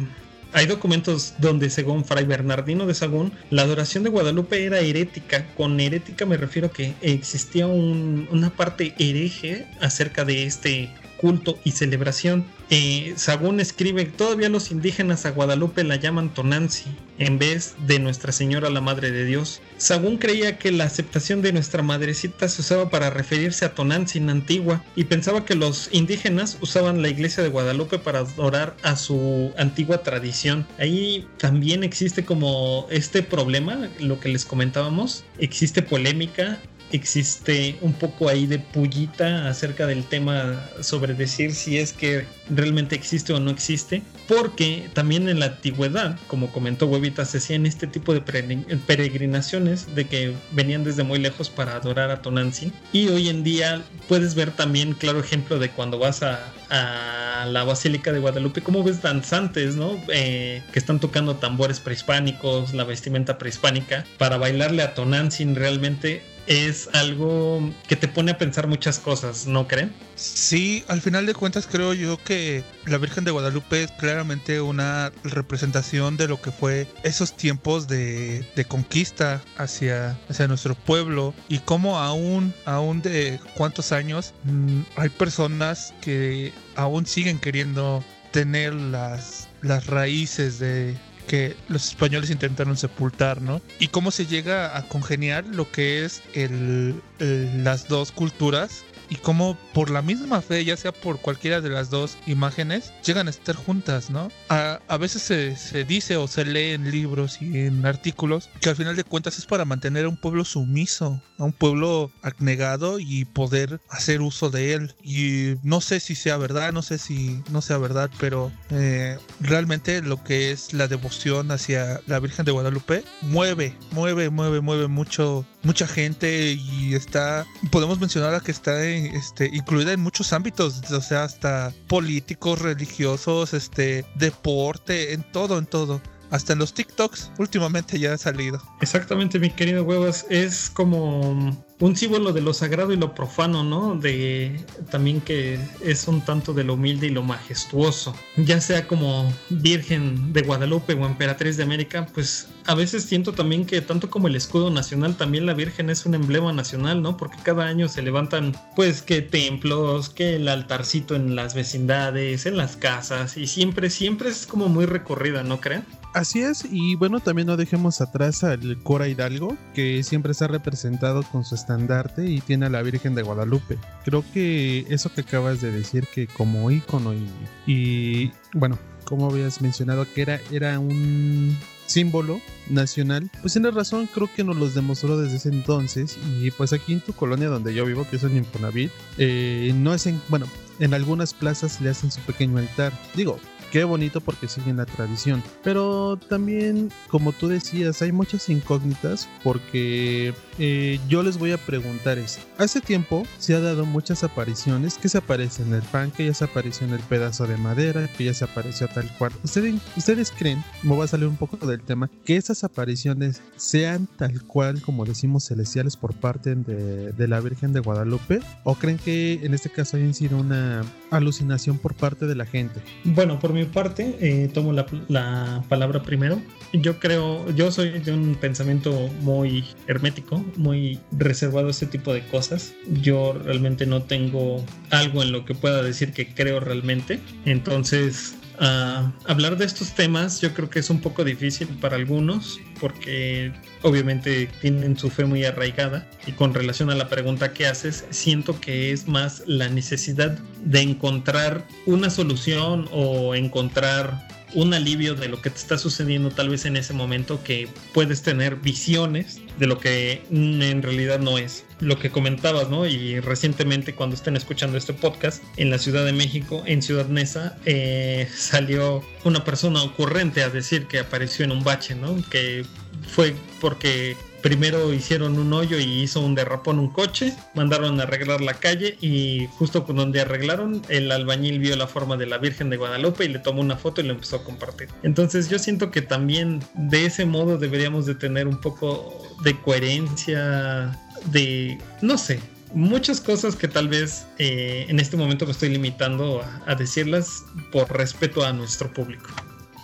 [0.53, 5.47] hay documentos donde, según Fray Bernardino de Sagún, la adoración de Guadalupe era herética.
[5.57, 12.45] Con herética me refiero que existía una parte hereje acerca de este culto y celebración.
[12.73, 16.85] Eh, Sagún escribe, todavía los indígenas a Guadalupe la llaman Tonanzi
[17.19, 19.61] en vez de Nuestra Señora la Madre de Dios.
[19.77, 24.31] Sagún creía que la aceptación de nuestra madrecita se usaba para referirse a Tonanzi en
[24.31, 29.53] Antigua y pensaba que los indígenas usaban la iglesia de Guadalupe para adorar a su
[29.59, 30.65] antigua tradición.
[30.79, 36.61] Ahí también existe como este problema, lo que les comentábamos, existe polémica
[36.93, 42.95] existe un poco ahí de pullita acerca del tema sobre decir si es que realmente
[42.95, 47.87] existe o no existe, porque también en la antigüedad, como comentó Huevita, se hacían este
[47.87, 53.29] tipo de peregrinaciones de que venían desde muy lejos para adorar a Tonantzin y hoy
[53.29, 58.63] en día puedes ver también claro ejemplo de cuando vas a, la Basílica de Guadalupe,
[58.63, 59.99] cómo ves danzantes, ¿no?
[60.09, 66.89] Eh, que están tocando tambores prehispánicos, la vestimenta prehispánica, para bailarle a Tonantzin realmente es
[66.95, 69.93] algo que te pone a pensar muchas cosas, ¿no creen?
[70.17, 75.13] Sí, al final de cuentas creo yo que la Virgen de Guadalupe es claramente una
[75.23, 81.99] representación de lo que fue esos tiempos de, conquista hacia, hacia nuestro pueblo y cómo
[81.99, 89.87] aún, aún de cuántos años mm, hay personas que aún siguen queriendo tener las, las
[89.87, 90.97] raíces de,
[91.31, 93.61] que los españoles intentaron sepultar, ¿no?
[93.79, 99.59] Y cómo se llega a congeniar lo que es el, las dos culturas y cómo
[99.75, 103.57] por la misma fe, ya sea por cualquiera de las dos imágenes, llegan a estar
[103.57, 104.31] juntas, ¿no?
[104.49, 108.69] A, a veces se, se, dice o se lee en libros y en artículos que
[108.69, 113.01] al final de cuentas es para mantener a un pueblo sumiso, a un pueblo abnegado
[113.01, 114.95] y poder hacer uso de él.
[115.03, 120.03] Y no sé si sea verdad, no sé si no sea verdad, pero eh, realmente
[120.03, 125.45] lo que es la devoción hacia la Virgen de Guadalupe mueve, mueve, mueve, mueve mucho
[125.63, 131.01] mucha gente y está, podemos mencionar a que está este, incluida en muchos ámbitos, o
[131.01, 136.01] sea, hasta políticos, religiosos, este, deporte, en todo, en todo.
[136.31, 138.63] Hasta en los TikToks últimamente ya ha salido.
[138.81, 140.27] Exactamente, mi querido Huevas.
[140.31, 143.97] Es como un símbolo de lo sagrado y lo profano, ¿no?
[143.97, 148.15] De también que es un tanto de lo humilde y lo majestuoso.
[148.37, 153.65] Ya sea como Virgen de Guadalupe o Emperatriz de América, pues a veces siento también
[153.65, 157.17] que tanto como el escudo nacional, también la Virgen es un emblema nacional, ¿no?
[157.17, 162.57] Porque cada año se levantan, pues, que templos, que el altarcito en las vecindades, en
[162.57, 165.85] las casas, y siempre, siempre es como muy recorrida, ¿no creen?
[166.13, 171.23] Así es, y bueno, también no dejemos atrás al Cora Hidalgo, que siempre está representado
[171.23, 173.79] con su estandarte y tiene a la Virgen de Guadalupe.
[174.05, 177.29] Creo que eso que acabas de decir, que como ícono y,
[177.67, 184.29] y bueno, como habías mencionado, que era, era un símbolo nacional, pues tienes razón, creo
[184.35, 187.85] que nos los demostró desde ese entonces y pues aquí en tu colonia donde yo
[187.85, 190.47] vivo, que es en Infonavit, eh, no hacen, bueno,
[190.81, 192.93] en algunas plazas le hacen su pequeño altar.
[193.15, 193.39] Digo,
[193.71, 195.43] qué bonito porque siguen la tradición.
[195.63, 202.19] Pero también, como tú decías, hay muchas incógnitas porque eh, yo les voy a preguntar
[202.19, 202.43] esto.
[202.59, 206.35] Hace tiempo se ha dado muchas apariciones que se aparece en el pan, que ya
[206.35, 209.33] se apareció en el pedazo de madera, que ya se apareció tal cual.
[209.43, 214.07] ¿Ustedes, ¿Ustedes creen, me voy a salir un poco del tema, que esas apariciones sean
[214.19, 218.41] tal cual como decimos celestiales por parte de, de la Virgen de Guadalupe?
[218.65, 222.81] ¿O creen que en este caso hayan sido una alucinación por parte de la gente?
[223.05, 226.41] Bueno, por mi parte, eh, tomo la, la, palabra primero.
[226.73, 232.27] Yo creo, yo soy de un pensamiento muy hermético, muy reservado a este tipo de
[232.27, 232.73] cosas.
[233.03, 237.21] Yo realmente no tengo algo en lo que pueda decir que creo realmente.
[237.45, 242.61] Entonces, Uh, hablar de estos temas yo creo que es un poco difícil para algunos
[242.79, 248.05] porque obviamente tienen su fe muy arraigada y con relación a la pregunta que haces
[248.11, 255.29] siento que es más la necesidad de encontrar una solución o encontrar un alivio de
[255.29, 259.67] lo que te está sucediendo tal vez en ese momento que puedes tener visiones de
[259.67, 261.65] lo que en realidad no es.
[261.81, 262.87] Lo que comentabas, ¿no?
[262.87, 267.57] Y recientemente cuando estén escuchando este podcast, en la Ciudad de México, en Ciudad Neza,
[267.65, 272.17] eh, salió una persona ocurrente a decir que apareció en un bache, ¿no?
[272.31, 272.65] Que
[273.09, 278.41] fue porque primero hicieron un hoyo y hizo un derrapón un coche, mandaron a arreglar
[278.41, 282.77] la calle y justo donde arreglaron el albañil vio la forma de la Virgen de
[282.77, 284.89] Guadalupe y le tomó una foto y lo empezó a compartir.
[285.03, 290.99] Entonces yo siento que también de ese modo deberíamos de tener un poco de coherencia,
[291.27, 292.41] de, no sé,
[292.75, 297.91] muchas cosas que tal vez eh, en este momento me estoy limitando a decirlas por
[297.97, 299.31] respeto a nuestro público.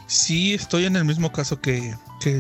[0.07, 1.95] Sí, estoy en el mismo caso que,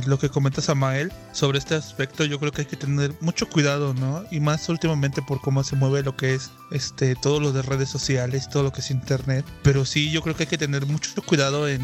[0.06, 2.24] lo que comenta Samael sobre este aspecto.
[2.24, 4.24] Yo creo que hay que tener mucho cuidado, ¿no?
[4.30, 7.88] Y más últimamente por cómo se mueve lo que es este todo lo de redes
[7.88, 9.44] sociales, todo lo que es internet.
[9.62, 11.82] Pero sí, yo creo que hay que tener mucho cuidado en,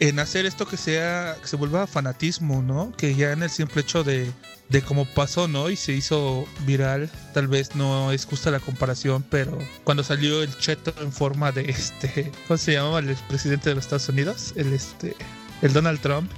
[0.00, 2.92] en hacer esto que sea que se vuelva fanatismo, ¿no?
[2.92, 4.30] Que ya en el simple hecho de
[4.68, 5.70] de cómo pasó, ¿no?
[5.70, 7.10] Y se hizo viral.
[7.32, 11.70] Tal vez no es justa la comparación, pero cuando salió el cheto en forma de
[11.70, 14.52] este, ¿cómo se llamaba el presidente de los Estados Unidos?
[14.56, 15.16] El este
[15.64, 16.30] el Donald Trump,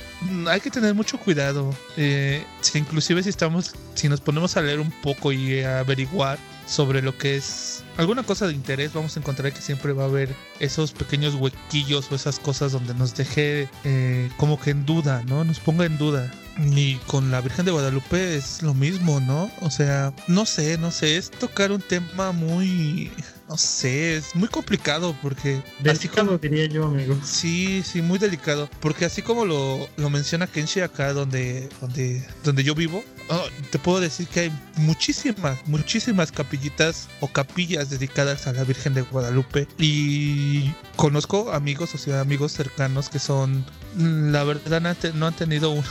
[0.48, 1.74] hay que tener mucho cuidado.
[1.96, 6.38] Eh, si inclusive si estamos, si nos ponemos a leer un poco y a averiguar
[6.64, 10.06] sobre lo que es alguna cosa de interés, vamos a encontrar que siempre va a
[10.06, 15.24] haber esos pequeños huequillos o esas cosas donde nos deje eh, como que en duda,
[15.26, 15.44] ¿no?
[15.44, 16.32] Nos ponga en duda.
[16.58, 19.50] Y con la Virgen de Guadalupe es lo mismo, ¿no?
[19.60, 23.10] O sea, no sé, no sé, es tocar un tema muy
[23.48, 25.62] no sé, es muy complicado porque...
[25.88, 27.16] así como diría yo, amigo.
[27.22, 28.68] Sí, sí, muy delicado.
[28.80, 33.78] Porque así como lo, lo menciona Kenshi acá donde, donde, donde yo vivo, oh, te
[33.78, 39.68] puedo decir que hay muchísimas, muchísimas capillitas o capillas dedicadas a la Virgen de Guadalupe.
[39.78, 44.80] Y conozco amigos, o sea, amigos cercanos que son, mm, la verdad,
[45.14, 45.84] no han tenido un...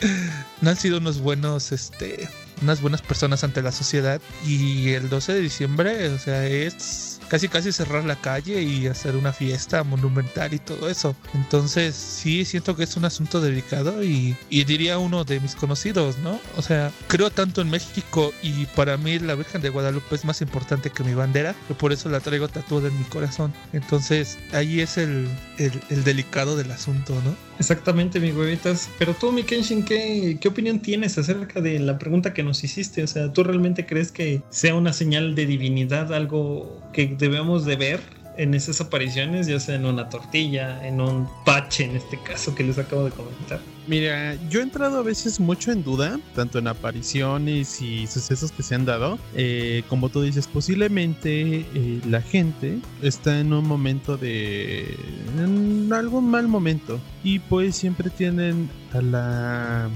[0.60, 2.28] no han sido unos buenos, este
[2.60, 4.20] unas buenas personas ante la sociedad.
[4.46, 9.16] Y el 12 de diciembre, o sea, es casi casi cerrar la calle y hacer
[9.16, 11.16] una fiesta monumental y todo eso.
[11.32, 16.38] Entonces sí siento que es un asunto delicado y, diría uno de mis conocidos, ¿no?
[16.58, 20.42] O sea, creo tanto en México y para mí la Virgen de Guadalupe es más
[20.42, 23.54] importante que mi bandera, que por eso la traigo tatuada en mi corazón.
[23.72, 27.34] Entonces ahí es el, el, delicado del asunto, ¿no?
[27.58, 28.90] Exactamente, mi huevitas.
[28.98, 33.02] Pero tú, mi Kenshin, ¿qué, ¿qué opinión tienes acerca de la pregunta que nos hiciste?
[33.02, 37.76] O sea, ¿tú realmente crees que sea una señal de divinidad, algo que debemos de
[37.76, 38.00] ver
[38.36, 42.64] en esas apariciones, ya sea en una tortilla, en un pache en este caso que
[42.64, 43.60] les acabo de comentar.
[43.86, 48.64] Mira, yo he entrado a veces mucho en duda, tanto en apariciones y sucesos que
[48.64, 54.16] se han dado, eh, como tú dices, posiblemente eh, la gente está en un momento
[54.16, 54.96] de...
[55.38, 59.90] en algún mal momento y pues siempre tienen a la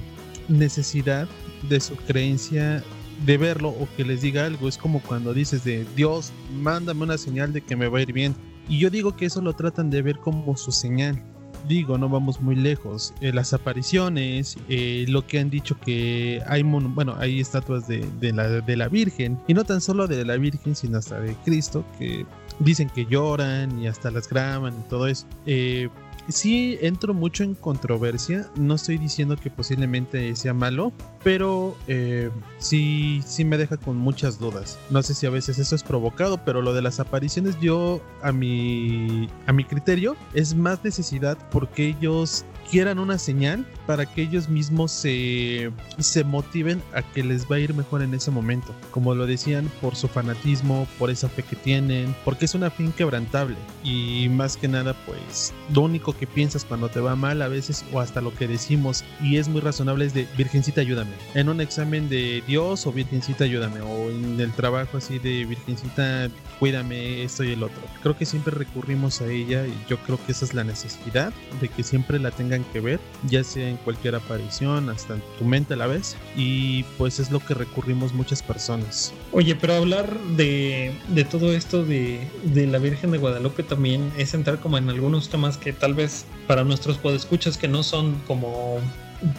[0.49, 1.27] necesidad
[1.69, 2.85] de su creencia
[3.27, 4.69] de verlo o que les diga algo.
[4.69, 8.13] Es como cuando dices de Dios, mándame una señal de que me va a ir
[8.13, 8.35] bien.
[8.69, 11.23] Y yo digo que eso lo tratan de ver como su señal.
[11.69, 13.13] Digo, no vamos muy lejos.
[13.21, 18.49] Eh, las apariciones, eh, lo que han dicho que hay, bueno, hay estatuas de, la,
[18.49, 22.25] de la Virgen, y no tan solo de la Virgen, sino hasta de Cristo, que
[22.61, 25.27] dicen que lloran y hasta las graban y todo eso.
[25.45, 25.89] Eh,
[26.29, 28.49] sí entro mucho en controversia.
[28.57, 34.39] No estoy diciendo que posiblemente sea malo, pero eh, sí, sí me deja con muchas
[34.39, 34.79] dudas.
[34.91, 38.33] No sé si a veces eso es provocado, pero lo de las apariciones yo a
[38.33, 44.49] mi, a mi criterio es más necesidad porque ellos quieran una señal para que ellos
[44.49, 48.75] mismos se, se motiven a que les va a ir mejor en ese momento.
[48.91, 52.85] Como lo decían, por su fanatismo, por esa fe que tienen, porque es una fe
[52.85, 53.57] inquebrantable.
[53.85, 57.85] Y más que nada, pues lo único que piensas cuando te va mal a veces
[57.93, 61.13] o hasta lo que decimos y es muy razonable es de Virgencita ayúdame.
[61.35, 66.29] En un examen de Dios o Virgencita ayúdame o en el trabajo así de Virgencita
[66.59, 67.83] cuídame esto y el otro.
[68.03, 71.69] Creo que siempre recurrimos a ella y yo creo que esa es la necesidad de
[71.69, 72.31] que siempre la
[72.65, 76.85] que ver, ya sea en cualquier aparición, hasta en tu mente a la vez y
[76.99, 79.13] pues es lo que recurrimos muchas personas.
[79.33, 84.35] Oye, pero hablar de, de todo esto de, de la Virgen de Guadalupe también es
[84.35, 88.81] entrar como en algunos temas que tal vez para nuestros podescuchas que no son como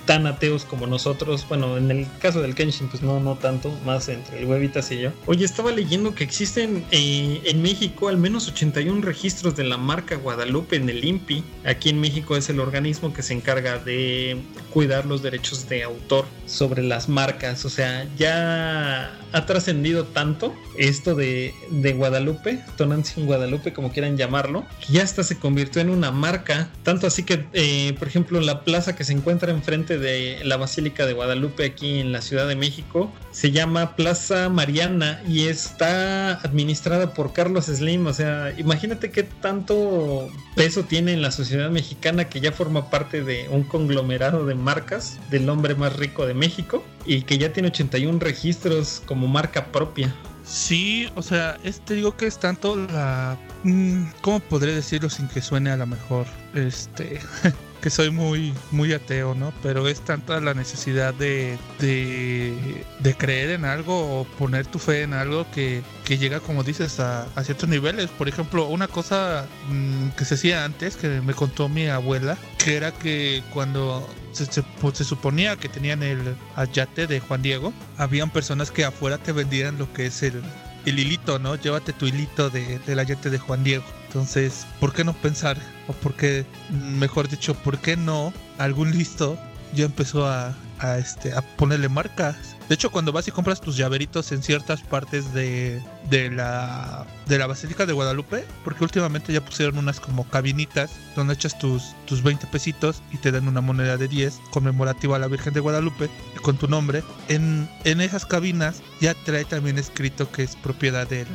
[0.05, 1.45] tan ateos como nosotros.
[1.47, 4.99] Bueno, en el caso del Kenshin, pues no, no tanto, más entre el huevitas y
[4.99, 5.11] yo.
[5.25, 10.15] Oye, estaba leyendo que existen eh, en México al menos 81 registros de la marca
[10.15, 11.43] Guadalupe en el INPI.
[11.65, 14.37] Aquí en México es el organismo que se encarga de
[14.73, 17.65] cuidar los derechos de autor sobre las marcas.
[17.65, 24.65] O sea, ya ha trascendido tanto esto de, de Guadalupe, Tonantzin Guadalupe, como quieran llamarlo,
[24.85, 26.69] que ya hasta se convirtió en una marca.
[26.83, 30.55] Tanto así que, eh, por ejemplo, la plaza que se encuentra en frente de la
[30.55, 36.35] Basílica de Guadalupe aquí en la Ciudad de México se llama Plaza Mariana y está
[36.35, 38.07] administrada por Carlos Slim.
[38.07, 43.25] O sea, imagínate qué tanto peso tiene en la sociedad mexicana que ya forma parte
[43.25, 47.67] de un conglomerado de marcas del hombre más rico de México y que ya tiene
[47.67, 50.15] 81 registros como marca propia.
[50.45, 53.37] Sí, o sea, este digo que es tanto la...
[53.63, 56.25] Mm, ¿Cómo podré decirlo sin que suene a lo mejor?
[56.55, 57.19] Este...
[57.89, 59.53] soy muy, muy ateo, ¿no?
[59.61, 65.13] Pero es tanta la necesidad de, de, creer en algo o poner tu fe en
[65.13, 68.09] algo que, que llega, como dices, a, ciertos niveles.
[68.09, 72.75] Por ejemplo, una cosa mmm, que se hacía antes, que me contó mi abuela, que
[72.77, 77.73] era que cuando se, se, pues, se, suponía que tenían el ayate de Juan Diego,
[77.97, 80.41] habían personas que afuera te vendían lo que es el,
[80.89, 81.55] el hilito, ¿no?
[81.55, 83.83] Llévate tu hilito de, del ayate de Juan Diego.
[84.07, 85.57] Entonces, ¿por qué no pensar?
[85.87, 89.37] O por qué, mejor dicho, ¿por qué no algún listo
[89.73, 90.55] ya empezó a,
[90.97, 95.33] este, a ponerle marcas De hecho, cuando vas y compras tus llaveritos en ciertas partes
[95.33, 100.91] de, de, la, de la Basílica de Guadalupe, porque últimamente ya pusieron unas como cabinitas
[101.15, 105.19] donde echas tus, tus 20 pesitos y te dan una moneda de 10 conmemorativa a
[105.19, 106.09] la Virgen de Guadalupe
[106.41, 107.03] con tu nombre.
[107.29, 111.27] En, en esas cabinas ya trae también escrito que es propiedad del,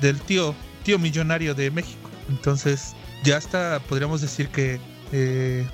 [0.00, 0.54] del, tío,
[0.84, 2.10] tío millonario de México.
[2.28, 4.78] Entonces, ya está, podríamos decir que
[5.12, 5.66] eh,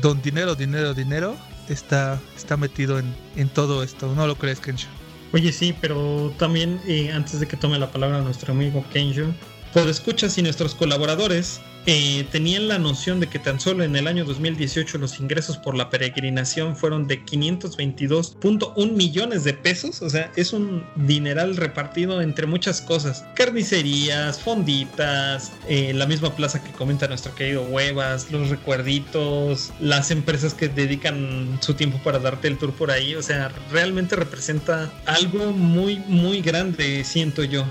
[0.00, 1.36] don dinero, dinero, dinero
[1.72, 4.14] está, está metido en, en todo esto.
[4.14, 4.88] ¿No lo crees, Kensho?
[5.32, 9.34] Oye, sí, pero también eh, antes de que tome la palabra nuestro amigo Kensho,
[9.72, 14.06] por escuchas y nuestros colaboradores eh, tenían la noción de que tan solo en el
[14.06, 20.30] año 2018 los ingresos por la peregrinación fueron de 522.1 millones de pesos, o sea,
[20.36, 27.08] es un dineral repartido entre muchas cosas, carnicerías, fonditas, eh, la misma plaza que comenta
[27.08, 32.72] nuestro querido Huevas, los recuerditos, las empresas que dedican su tiempo para darte el tour
[32.72, 37.64] por ahí, o sea, realmente representa algo muy, muy grande, siento yo.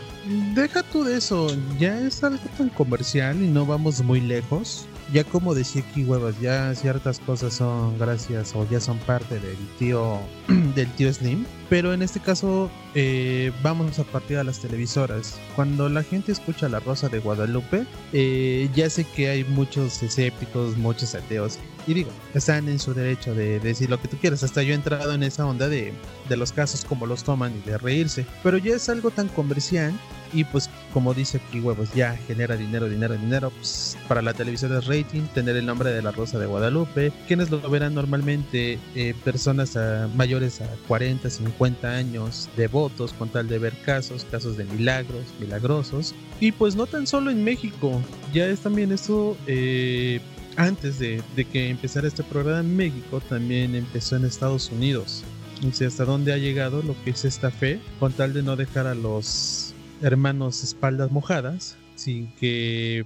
[0.53, 1.47] Deja tú de eso,
[1.79, 4.85] ya es algo tan comercial y no vamos muy lejos.
[5.11, 9.57] Ya como decía aquí huevas, ya ciertas cosas son gracias o ya son parte del
[9.77, 10.19] tío
[10.75, 11.45] del tío Slim.
[11.69, 15.39] Pero en este caso eh, vamos a partir a las televisoras.
[15.55, 20.77] Cuando la gente escucha La Rosa de Guadalupe, eh, ya sé que hay muchos escépticos,
[20.77, 21.57] muchos ateos.
[21.87, 24.43] Y digo, están en su derecho de, decir lo que tú quieras.
[24.43, 25.93] Hasta yo he entrado en esa onda de,
[26.29, 28.25] de los casos como los toman y de reírse.
[28.43, 29.93] Pero ya es algo tan comercial
[30.33, 34.75] y pues como dice aquí huevos ya genera dinero dinero dinero pues para la televisión
[34.77, 39.13] es rating tener el nombre de la rosa de Guadalupe quienes lo verán normalmente eh,
[39.23, 39.77] personas
[40.15, 46.13] mayores a 40 50 años devotos con tal de ver casos casos de milagros milagrosos
[46.39, 48.01] y pues no tan solo en México
[48.33, 50.21] ya es también esto eh,
[50.57, 55.23] antes de, que empezara este programa en México también empezó en Estados Unidos
[55.71, 58.87] sé hasta dónde ha llegado lo que es esta fe con tal de no dejar
[58.87, 63.05] a los hermanos espaldas mojadas sin que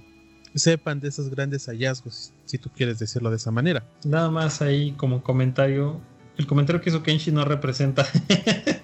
[0.54, 3.84] sepan de esos grandes hallazgos, si tú quieres decirlo de esa manera.
[4.04, 6.00] Nada más ahí como comentario,
[6.38, 8.06] el comentario que hizo Kenshi no representa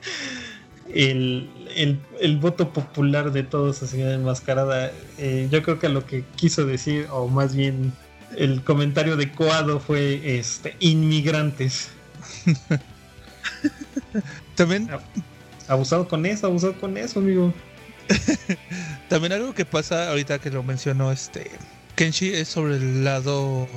[0.95, 1.49] el,
[2.21, 4.93] el, voto popular de todos así enmascarada.
[5.17, 7.95] Eh, yo creo que lo que quiso decir, o más bien
[8.37, 11.91] el comentario adecuado fue este inmigrantes.
[14.55, 14.89] También
[15.69, 17.53] abusado con eso, abusado con eso, amigo.
[19.09, 21.51] También algo que pasa ahorita que lo mencionó este
[21.95, 23.69] Kenshi es sobre el lado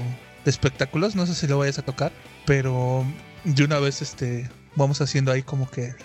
[0.43, 2.11] de espectáculos, no sé si lo vayas a tocar,
[2.45, 3.05] pero
[3.43, 5.95] de una vez este vamos haciendo ahí como que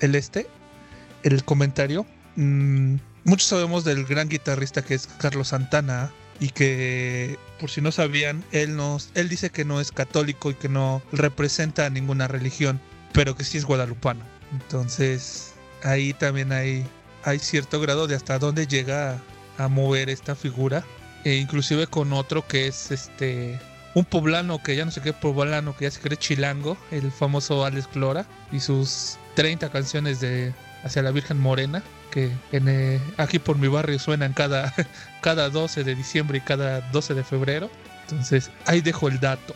[0.00, 0.46] el, este,
[1.22, 2.06] el comentario.
[2.36, 7.92] Mm, muchos sabemos del gran guitarrista que es Carlos Santana y que por si no
[7.92, 12.80] sabían, él nos él dice que no es católico y que no representa ninguna religión,
[13.12, 14.24] pero que sí es guadalupano.
[14.52, 16.84] Entonces, ahí también hay
[17.22, 19.20] hay cierto grado de hasta dónde llega
[19.58, 20.84] a, mover esta figura.
[21.24, 23.60] E inclusive con otro que es este
[23.94, 27.64] un poblano que ya no sé qué poblano que ya se cree chilango, el famoso
[27.66, 33.58] Alex Clora y sus 30 canciones de hacia la Virgen Morena que eh, aquí por
[33.58, 34.74] mi barrio suenan cada,
[35.20, 37.70] cada 12 de diciembre y cada 12 de febrero.
[38.02, 39.54] Entonces ahí dejo el dato.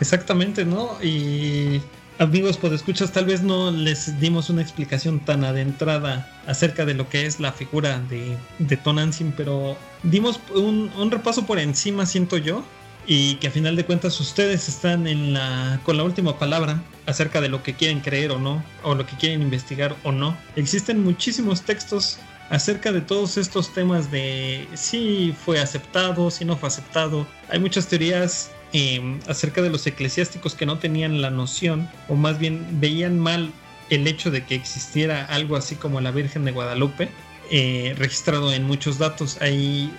[0.00, 0.96] Exactamente, ¿no?
[1.02, 1.80] Y
[2.18, 7.08] amigos por escuchas, tal vez no les dimos una explicación tan adentrada acerca de lo
[7.08, 12.64] que es la figura de, de Tonantzin, pero dimos un, repaso por encima, siento yo,
[13.08, 17.40] y que a final de cuentas ustedes están en la, con la última palabra acerca
[17.40, 20.36] de lo que quieren creer o no, o lo que quieren investigar o no.
[20.54, 22.18] Existen muchísimos textos
[22.50, 27.26] acerca de todos estos temas de si fue aceptado, si no fue aceptado.
[27.48, 32.38] Hay muchas teorías Em, acerca de los eclesiásticos que no tenían la noción o más
[32.38, 33.50] bien veían mal
[33.88, 37.08] el hecho de que existiera algo así como la Virgen de Guadalupe
[37.50, 39.40] eh, registrado en muchos datos.
[39.40, 39.90] Ahí,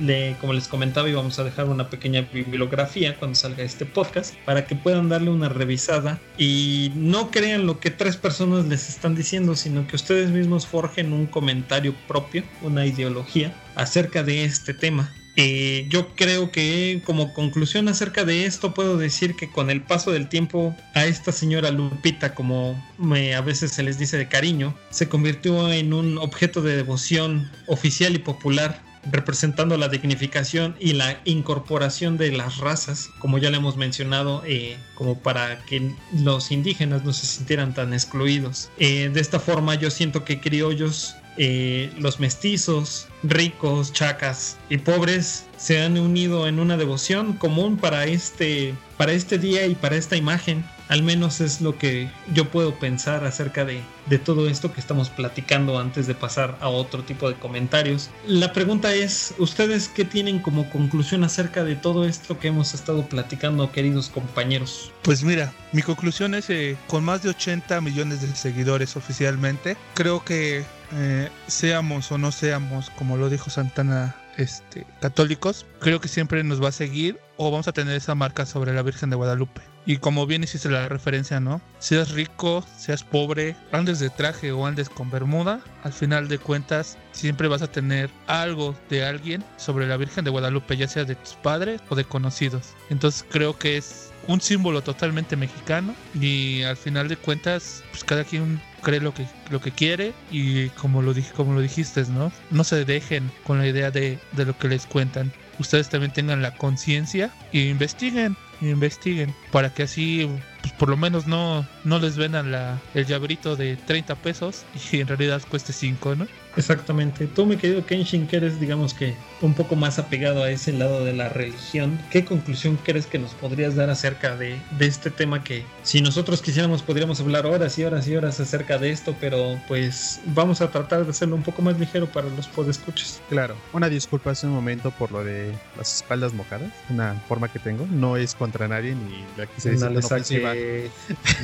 [0.00, 4.66] le, como les comentaba, íbamos a dejar una pequeña bibliografía cuando salga este podcast para
[4.66, 9.56] que puedan darle una revisada y no crean lo que tres personas les están diciendo,
[9.56, 15.12] sino que ustedes mismos forjen un comentario propio, una ideología acerca de este tema.
[15.40, 20.10] Eh, yo creo que como conclusión acerca de esto puedo decir que con el paso
[20.10, 24.74] del tiempo a esta señora Lupita, como me, a veces se les dice de cariño,
[24.90, 31.20] se convirtió en un objeto de devoción oficial y popular representando la dignificación y la
[31.24, 37.04] incorporación de las razas, como ya le hemos mencionado, eh, como para que los indígenas
[37.04, 38.70] no se sintieran tan excluidos.
[38.78, 45.46] Eh, de esta forma yo siento que criollos eh, los mestizos, ricos, chacas y pobres
[45.56, 50.16] se han unido en una devoción común para este, para este día y para esta
[50.16, 50.64] imagen.
[50.88, 55.10] Al menos es lo que yo puedo pensar acerca de, de, todo esto que estamos
[55.10, 58.10] platicando antes de pasar a otro tipo de comentarios.
[58.26, 63.06] La pregunta es, ¿ustedes qué tienen como conclusión acerca de todo esto que hemos estado
[63.06, 64.90] platicando, queridos compañeros?
[65.02, 70.24] Pues mira, mi conclusión es que con más de 80 millones de seguidores oficialmente, creo
[70.24, 70.64] que
[70.94, 76.62] eh, seamos o no seamos, como lo dijo Santana este, católicos, creo que siempre nos
[76.62, 79.60] va a seguir o vamos a tener esa marca sobre la Virgen de Guadalupe.
[79.84, 81.60] Y como bien hiciste la referencia, ¿no?
[81.78, 86.98] Seas rico, seas pobre, andes de traje o andes con bermuda, al final de cuentas
[87.12, 91.14] siempre vas a tener algo de alguien sobre la Virgen de Guadalupe, ya sea de
[91.14, 92.74] tus padres o de conocidos.
[92.90, 98.24] Entonces creo que es un símbolo totalmente mexicano y al final de cuentas, pues cada
[98.24, 102.32] quien cree lo que, lo que quiere y como lo, dije, como lo dijiste, ¿no?
[102.50, 105.32] No se dejen con la idea de, de lo que les cuentan.
[105.58, 110.28] Ustedes también tengan la conciencia e investiguen, investiguen, para que así
[110.60, 115.00] pues por lo menos no, no les vendan la, el llaverito de 30 pesos y
[115.00, 116.26] en realidad cueste 5, ¿no?
[116.56, 117.26] Exactamente.
[117.26, 121.04] Tú, mi querido Kenshin, que eres, digamos que, un poco más apegado a ese lado
[121.04, 125.44] de la religión, ¿qué conclusión crees que nos podrías dar acerca de, de este tema
[125.44, 129.60] que, si nosotros quisiéramos, podríamos hablar horas y horas y horas acerca de esto, pero
[129.68, 133.20] pues vamos a tratar de hacerlo un poco más ligero para los podescuchas?
[133.28, 133.54] Claro.
[133.72, 137.86] Una disculpa hace un momento por lo de las espaldas mojadas, una forma que tengo.
[137.90, 140.90] No es contra nadie ni la que se dice no le saque,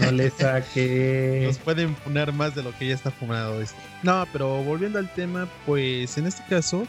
[0.00, 1.42] no le saque.
[1.46, 3.78] Nos pueden funar más de lo que ya está fumado esto.
[4.02, 6.86] No, pero volviendo al tema, pues en este caso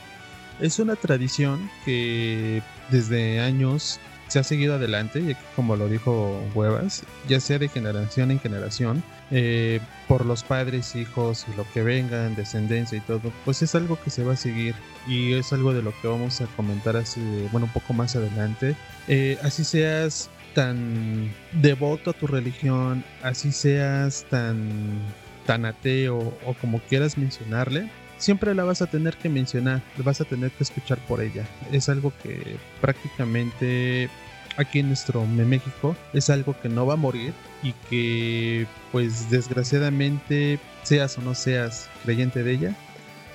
[0.59, 7.03] es una tradición que desde años se ha seguido adelante, y como lo dijo Huevas,
[7.27, 12.35] ya sea de generación en generación, eh, por los padres, hijos y lo que vengan,
[12.35, 14.75] descendencia y todo, pues es algo que se va a seguir
[15.07, 18.75] y es algo de lo que vamos a comentar así, bueno, un poco más adelante.
[19.07, 24.99] Eh, así seas tan devoto a tu religión, así seas tan
[25.45, 30.25] tan ateo o como quieras mencionarle, siempre la vas a tener que mencionar, vas a
[30.25, 31.45] tener que escuchar por ella.
[31.71, 34.09] Es algo que prácticamente
[34.57, 40.59] aquí en nuestro México es algo que no va a morir y que pues desgraciadamente
[40.83, 42.75] seas o no seas creyente de ella,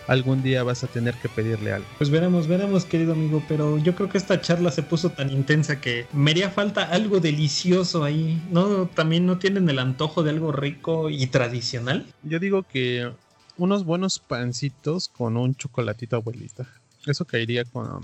[0.07, 1.86] algún día vas a tener que pedirle algo.
[1.98, 5.80] Pues veremos, veremos, querido amigo, pero yo creo que esta charla se puso tan intensa
[5.80, 8.42] que me haría falta algo delicioso ahí.
[8.51, 8.86] ¿No?
[8.86, 12.07] ¿También no tienen el antojo de algo rico y tradicional?
[12.22, 13.11] Yo digo que
[13.57, 16.66] unos buenos pancitos con un chocolatito abuelita.
[17.07, 18.01] Eso caería con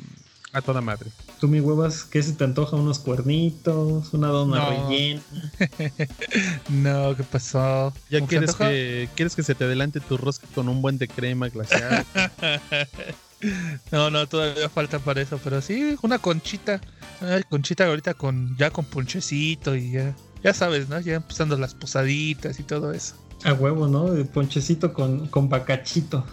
[0.56, 1.10] a toda madre.
[1.38, 2.76] Tú, mi huevas, ¿qué se te antoja?
[2.76, 4.12] ¿Unos cuernitos?
[4.14, 4.70] ¿Una dona No.
[4.70, 5.20] rellena?
[6.70, 7.92] no, ¿qué pasó?
[8.10, 10.96] ¿Ya ¿Cómo se quieres que, quieres que se te adelante tu rosca con un buen
[10.98, 12.04] de crema glaseada?
[13.92, 16.80] no, no, todavía falta para eso, pero sí, una conchita.
[17.20, 20.14] Ay, conchita ahorita con ya con ponchecito y ya.
[20.42, 21.00] Ya sabes, ¿no?
[21.00, 23.14] Ya empezando las posaditas y todo eso.
[23.44, 24.06] A huevo, ¿no?
[24.32, 26.24] Ponchecito con, con bacachito.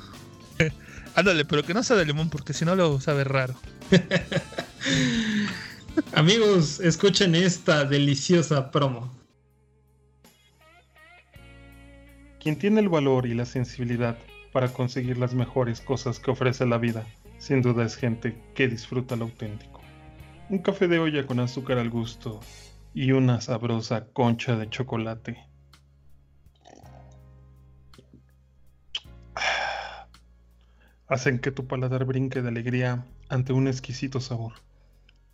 [1.16, 3.54] Ándale, pero que no sea de limón porque si no lo sabe raro.
[6.14, 9.12] Amigos, escuchen esta deliciosa promo.
[12.40, 14.18] Quien tiene el valor y la sensibilidad
[14.52, 17.06] para conseguir las mejores cosas que ofrece la vida,
[17.38, 19.82] sin duda es gente que disfruta lo auténtico.
[20.50, 22.40] Un café de olla con azúcar al gusto
[22.94, 25.53] y una sabrosa concha de chocolate.
[31.08, 34.54] Hacen que tu paladar brinque de alegría ante un exquisito sabor.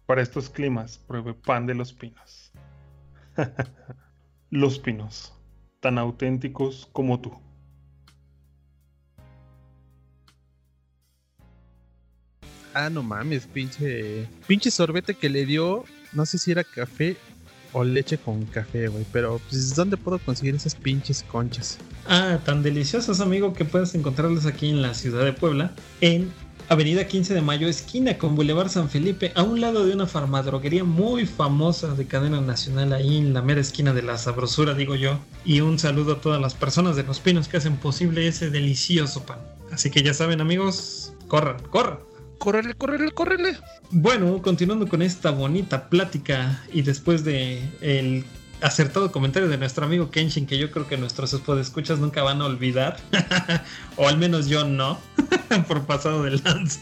[0.05, 2.51] Para estos climas, pruebe pan de los pinos.
[4.49, 5.33] los pinos,
[5.79, 7.39] tan auténticos como tú.
[12.79, 14.27] ah, no mames, pinche.
[14.47, 15.85] Pinche sorbete que le dio.
[16.13, 17.17] No sé si era café
[17.73, 19.05] o leche con café, güey.
[19.11, 21.77] Pero, pues, ¿dónde puedo conseguir esas pinches conchas?
[22.11, 26.33] Ah, tan deliciosos, amigo, que puedes encontrarlos aquí en la ciudad de Puebla, en
[26.67, 30.83] Avenida 15 de Mayo, esquina con Boulevard San Felipe, a un lado de una farmadroguería
[30.83, 35.19] muy famosa de cadena nacional, ahí en la mera esquina de la sabrosura, digo yo.
[35.45, 39.23] Y un saludo a todas las personas de Los Pinos que hacen posible ese delicioso
[39.27, 39.37] pan.
[39.71, 41.99] Así que ya saben, amigos, corran, corran.
[42.39, 43.57] Córrele, córrele, córrele.
[43.91, 48.25] Bueno, continuando con esta bonita plática y después de el
[48.61, 52.45] acertado comentario de nuestro amigo Kenshin, que yo creo que nuestros escuchas nunca van a
[52.45, 52.97] olvidar,
[53.95, 54.99] o al menos yo no,
[55.67, 56.79] por pasado de lanza.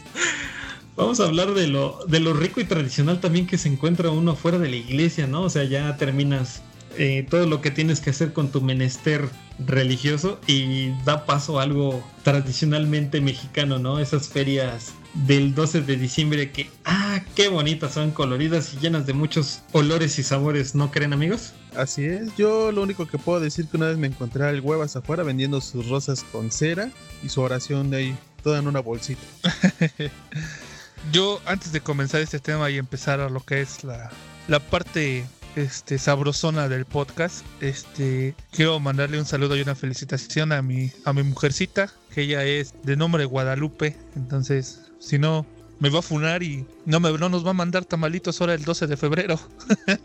[0.96, 4.34] Vamos a hablar de lo, de lo rico y tradicional también que se encuentra uno
[4.34, 5.42] fuera de la iglesia, ¿no?
[5.42, 6.62] O sea, ya terminas
[6.98, 9.28] eh, todo lo que tienes que hacer con tu menester
[9.64, 14.00] religioso y da paso a algo tradicionalmente mexicano, ¿no?
[14.00, 19.12] Esas ferias del 12 de diciembre que, ah, qué bonitas son, coloridas y llenas de
[19.12, 21.52] muchos olores y sabores, ¿no creen amigos?
[21.76, 24.96] Así es, yo lo único que puedo decir que una vez me encontré al huevas
[24.96, 26.90] afuera vendiendo sus rosas con cera
[27.22, 29.22] y su oración de ahí, toda en una bolsita.
[31.12, 34.10] yo antes de comenzar este tema y empezar a lo que es la,
[34.48, 35.24] la parte
[35.56, 37.44] este, sabrosona del podcast.
[37.60, 42.44] Este, quiero mandarle un saludo y una felicitación a mi, a mi mujercita, que ella
[42.44, 43.96] es de nombre Guadalupe.
[44.16, 45.46] Entonces, si no,
[45.80, 48.64] me va a funar y no, me, no nos va a mandar tamalitos ahora el
[48.64, 49.38] 12 de febrero.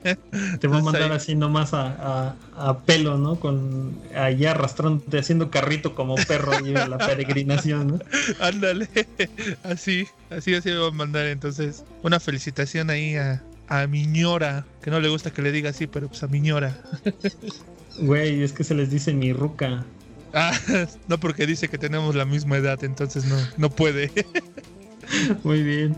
[0.59, 3.39] Te va a mandar así nomás a, a, pelo, ¿no?
[3.39, 7.99] Con allá arrastrándote, haciendo carrito como perro y la peregrinación, ¿no?
[8.39, 8.87] Ándale,
[9.63, 11.25] así, así, así va a mandar.
[11.25, 15.87] Entonces, una felicitación ahí a, a Miñora, que no le gusta que le diga así,
[15.87, 16.81] pero pues a Miñora.
[17.99, 19.85] Güey, es que se les dice mi ruca.
[20.33, 20.57] Ah,
[21.07, 24.11] no porque dice que tenemos la misma edad, entonces no, no puede.
[25.43, 25.95] Muy bien.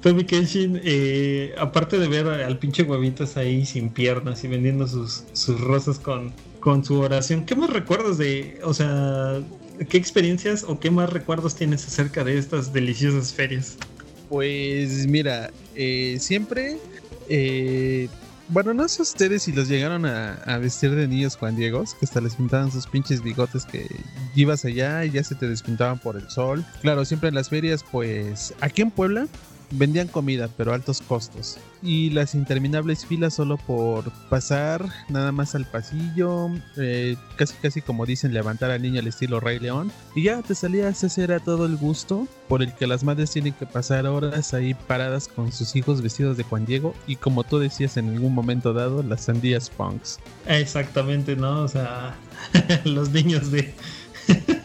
[0.00, 5.24] Tommy Kenshin, eh, aparte de ver al pinche huevitas ahí sin piernas y vendiendo sus,
[5.32, 6.30] sus rosas con,
[6.60, 9.40] con su oración, ¿qué más recuerdas de, o sea,
[9.88, 13.78] qué experiencias o qué más recuerdos tienes acerca de estas deliciosas ferias?
[14.28, 16.76] Pues mira, eh, siempre
[17.28, 18.08] eh,
[18.48, 22.20] bueno, no sé ustedes si los llegaron a, vestir de niños Juan Diegos, que hasta
[22.20, 23.86] les pintaban sus pinches bigotes que
[24.34, 26.64] ibas allá y ya se te despintaban por el sol.
[26.82, 29.26] Claro, siempre en las ferias, pues aquí en Puebla
[29.74, 31.58] vendían comida, pero altos costos.
[31.82, 38.06] Y las interminables filas solo por pasar nada más al pasillo, eh, casi casi como
[38.06, 39.92] dicen, levantar al niño al estilo Rey León.
[40.14, 43.52] Y ya te salías, ese era todo el gusto por el que las madres tienen
[43.52, 46.94] que pasar horas ahí paradas con sus hijos vestidos de Juan Diego.
[47.06, 50.18] Y como tú decías en algún momento dado, las sandías punks.
[50.46, 51.62] Exactamente, ¿no?
[51.62, 52.16] O sea,
[52.84, 53.74] los niños de...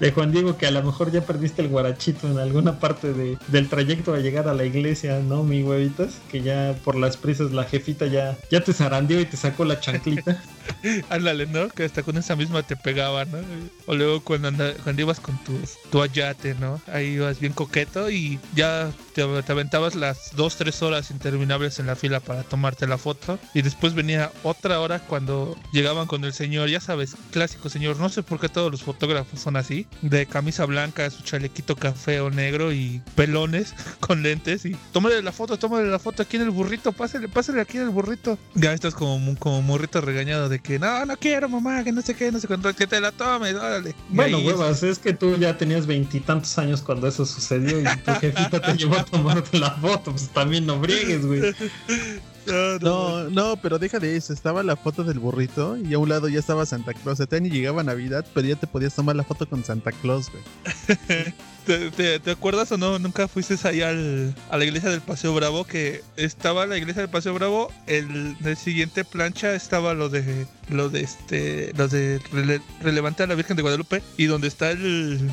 [0.00, 3.36] de Juan Diego que a lo mejor ya perdiste el guarachito en alguna parte de,
[3.48, 6.18] del trayecto a llegar a la iglesia, ¿no, mi huevitas?
[6.30, 9.78] Que ya por las prisas la jefita ya, ya te zarandeó y te sacó la
[9.78, 10.42] chanclita.
[11.10, 11.68] Ándale, ¿no?
[11.68, 13.38] Que hasta con esa misma te pegaba, ¿no?
[13.86, 14.50] O luego cuando,
[14.82, 15.58] cuando ibas con tu,
[15.90, 16.80] tu ayate, ¿no?
[16.92, 21.96] Ahí ibas bien coqueto y ya te, aventabas las dos, tres horas interminables en la
[21.96, 23.38] fila para tomarte la foto.
[23.54, 28.08] Y después venía otra hora cuando llegaban con el señor, ya sabes, clásico señor, no
[28.08, 32.30] sé por qué todos los fotógrafos son así, de camisa blanca, su chalequito café o
[32.30, 36.50] negro y pelones con lentes y tómale la foto, tómale la foto aquí en el
[36.50, 38.38] burrito, pásale, pásale aquí en el burrito.
[38.54, 42.14] Ya estás como, como morrito regañado de que no, no quiero mamá, que no sé
[42.14, 43.94] qué, no sé cuánto, que te la tomes, órale.
[44.10, 44.98] Bueno, huevas, es...
[44.98, 49.04] que tú ya tenías veintitantos años cuando eso sucedió y tu jefita te llevó a
[49.04, 51.40] tomarte la foto, pues también no briegues, güey.
[52.46, 54.32] No, no, pero deja de eso.
[54.32, 57.20] Estaba la foto del burrito y a un lado ya estaba Santa Claus.
[57.20, 60.30] O sea, ni llegaba Navidad, pero ya te podías tomar la foto con Santa Claus,
[60.30, 61.34] güey.
[61.96, 62.98] ¿Te, acuerdas o no?
[62.98, 67.10] Nunca fuiste ahí al, a la iglesia del Paseo Bravo, que estaba la iglesia del
[67.10, 72.20] Paseo Bravo, el, el siguiente plancha estaba lo de lo de este lo de
[72.80, 75.30] relevante a la Virgen de Guadalupe y donde está el,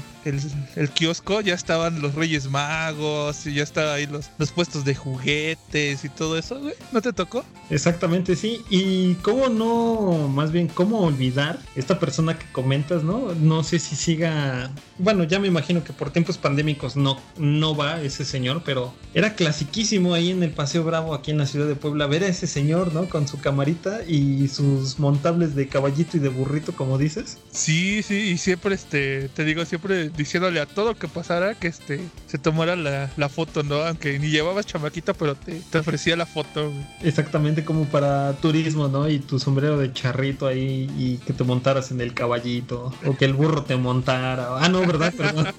[0.75, 4.95] el, kiosco ya estaban los Reyes Magos y ya estaban ahí los, los puestos de
[4.95, 6.73] juguetes y todo eso, güey.
[6.91, 7.43] ¿No te tocó?
[7.69, 8.61] Exactamente, sí.
[8.69, 13.33] Y cómo no, más bien, cómo olvidar esta persona que comentas, ¿no?
[13.35, 18.01] No sé si siga, bueno, ya me imagino que por tiempos pandémicos no, no va
[18.01, 21.75] ese señor, pero era clasiquísimo ahí en el Paseo Bravo, aquí en la ciudad de
[21.75, 23.07] Puebla, ver a ese señor, ¿no?
[23.09, 24.99] Con su camarita y sus
[25.34, 27.38] de caballito y de burrito, como dices.
[27.51, 31.99] Sí, sí, y siempre, este, te digo, siempre diciéndole a todo que pasara que este,
[32.28, 33.75] se tomara la, foto, ¿no?
[33.82, 36.71] Aunque ni llevabas chamaquita, pero te, te ofrecía la foto.
[37.03, 39.09] Exactamente como para turismo, ¿no?
[39.09, 43.25] Y tu sombrero de charrito ahí y que te montaras en el caballito o que
[43.25, 44.57] el burro te montara.
[44.59, 45.13] Ah, no, ¿verdad?
[45.15, 45.47] Perdón.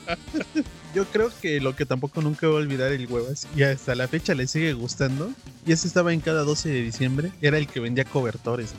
[0.94, 4.08] Yo creo que lo que tampoco nunca voy a olvidar el huevas y hasta la
[4.08, 5.30] fecha le sigue gustando,
[5.66, 8.74] y ese estaba en cada 12 de diciembre, era el que vendía cobertores.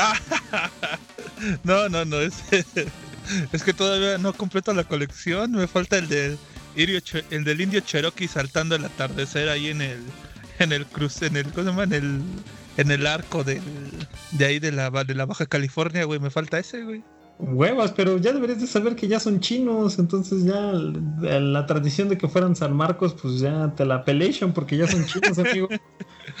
[1.64, 2.34] no, no, no, es,
[3.52, 6.38] es que todavía no completo la colección, me falta el del,
[6.76, 10.00] el del indio Cherokee saltando el atardecer ahí en el
[10.60, 11.84] en el cruce, en el, ¿cómo se llama?
[11.84, 12.20] En el,
[12.76, 13.62] en el arco del,
[14.32, 17.02] de ahí de la, de la Baja California, güey, me falta ese, güey.
[17.38, 20.72] Huevas, pero ya deberías de saber que ya son chinos, entonces ya
[21.32, 25.06] la tradición de que fueran San Marcos, pues ya te la pelation porque ya son
[25.06, 25.68] chinos, amigo.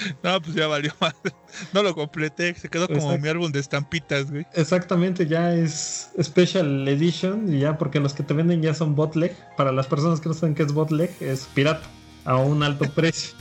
[0.22, 1.14] no, pues ya valió más.
[1.72, 4.46] No lo completé, se quedó como mi álbum de estampitas, güey.
[4.54, 9.36] Exactamente, ya es Special Edition, y ya porque los que te venden ya son botleg.
[9.56, 11.88] Para las personas que no saben qué es botleg, es pirata,
[12.24, 13.34] a un alto precio.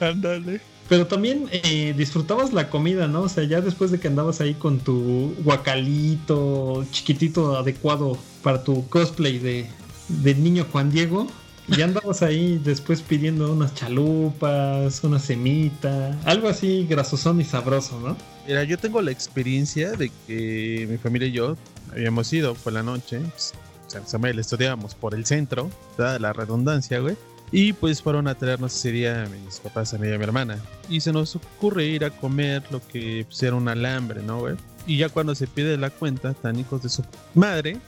[0.00, 0.60] Ándale.
[0.88, 3.22] pero también eh, disfrutabas la comida, ¿no?
[3.22, 8.88] O sea, ya después de que andabas ahí con tu guacalito chiquitito adecuado para tu
[8.88, 9.66] cosplay de,
[10.08, 11.28] de niño Juan Diego,
[11.76, 18.16] ya andabas ahí después pidiendo unas chalupas, una semita, algo así grasosón y sabroso, ¿no?
[18.46, 21.56] Mira, yo tengo la experiencia de que mi familia y yo
[21.92, 23.52] habíamos ido por la noche, pues,
[23.86, 27.16] San Samuel, estudiábamos por el centro, la redundancia, güey.
[27.50, 30.58] Y pues fueron a traernos ese día mis papás, a mí y a mi hermana.
[30.90, 34.56] Y se nos ocurre ir a comer lo que pues, era un alambre, ¿no, güey?
[34.86, 37.02] Y ya cuando se pide la cuenta, tan hijos de su
[37.34, 37.78] madre,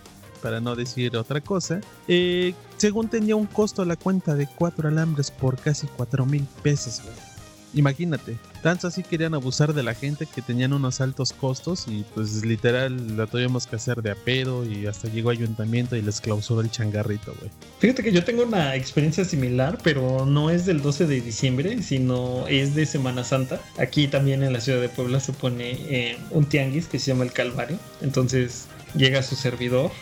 [0.43, 5.31] para no decir otra cosa, eh, según tenía un costo la cuenta de cuatro alambres
[5.31, 7.31] por casi cuatro mil pesos, güey.
[7.73, 12.45] Imagínate, tanto así querían abusar de la gente que tenían unos altos costos y pues
[12.45, 16.71] literal la tuvimos que hacer de apedo y hasta llegó ayuntamiento y les clausuró el
[16.71, 17.51] changarrito, güey.
[17.79, 22.47] Fíjate que yo tengo una experiencia similar, pero no es del 12 de diciembre, sino
[22.49, 23.61] es de Semana Santa.
[23.79, 27.23] Aquí también en la ciudad de Puebla se pone eh, un tianguis que se llama
[27.23, 27.79] el Calvario.
[28.01, 28.67] Entonces
[28.97, 29.93] llega su servidor,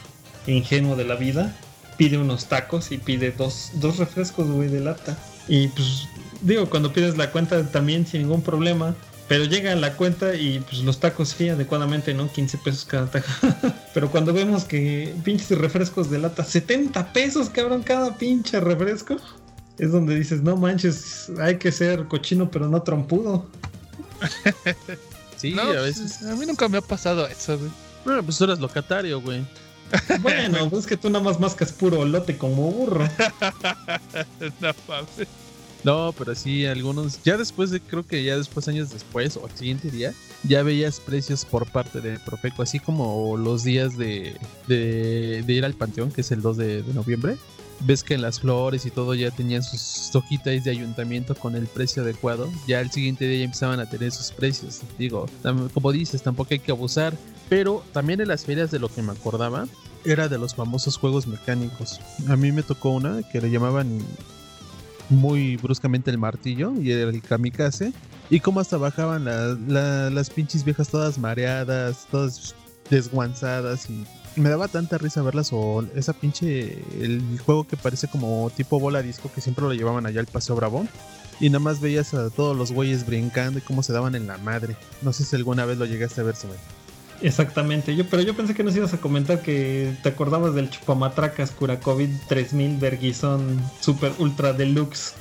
[0.52, 1.54] ingenuo de la vida,
[1.96, 5.16] pide unos tacos y pide dos, dos refrescos, güey, de lata.
[5.48, 6.08] Y pues
[6.42, 8.94] digo, cuando pides la cuenta también sin ningún problema.
[9.28, 12.32] Pero llega la cuenta y pues los tacos sí adecuadamente, ¿no?
[12.32, 13.26] 15 pesos cada taco.
[13.94, 19.16] pero cuando vemos que pinches refrescos de lata, 70 pesos, cabrón, cada pinche refresco.
[19.78, 23.46] Es donde dices, no manches, hay que ser cochino pero no trompudo.
[25.36, 26.22] Sí, No, a pues, veces.
[26.24, 27.70] a mí nunca me ha pasado eso, güey.
[28.04, 29.46] Bueno, pues tú eres locatario, güey.
[30.22, 33.08] Bueno, pues que tú nada más mascas puro lote como burro.
[34.60, 35.28] No mames.
[35.84, 37.22] No, pero sí, algunos.
[37.22, 40.12] Ya después de, creo que ya después, años después, o el siguiente día,
[40.42, 44.34] ya veías precios por parte de Profeco, así como los días de,
[44.66, 47.36] de, de ir al panteón, que es el 2 de, de noviembre.
[47.80, 51.68] Ves que en las flores y todo ya tenían sus hojitas de ayuntamiento con el
[51.68, 52.50] precio adecuado.
[52.66, 54.80] Ya el siguiente día ya empezaban a tener sus precios.
[54.98, 55.26] Digo,
[55.72, 57.14] como dices, tampoco hay que abusar.
[57.48, 59.66] Pero también en las ferias de lo que me acordaba
[60.04, 62.00] era de los famosos juegos mecánicos.
[62.28, 64.00] A mí me tocó una que le llamaban
[65.08, 67.92] muy bruscamente el martillo y el kamikaze.
[68.30, 72.54] Y cómo hasta bajaban la- la- las pinches viejas todas mareadas, todas
[72.90, 73.88] desguanzadas.
[73.88, 74.04] Y
[74.40, 75.48] me daba tanta risa verlas.
[75.52, 76.82] O esa pinche.
[77.00, 80.54] El juego que parece como tipo bola disco que siempre lo llevaban allá al Paseo
[80.56, 80.86] Bravo.
[81.40, 84.36] Y nada más veías a todos los güeyes brincando y cómo se daban en la
[84.38, 84.76] madre.
[85.02, 86.58] No sé si alguna vez lo llegaste a ver, Samuel.
[87.20, 91.50] Exactamente, yo, pero yo pensé que nos ibas a comentar que te acordabas del chupamatracas
[91.50, 95.14] Curacovid 3000 Verguizón Super Ultra Deluxe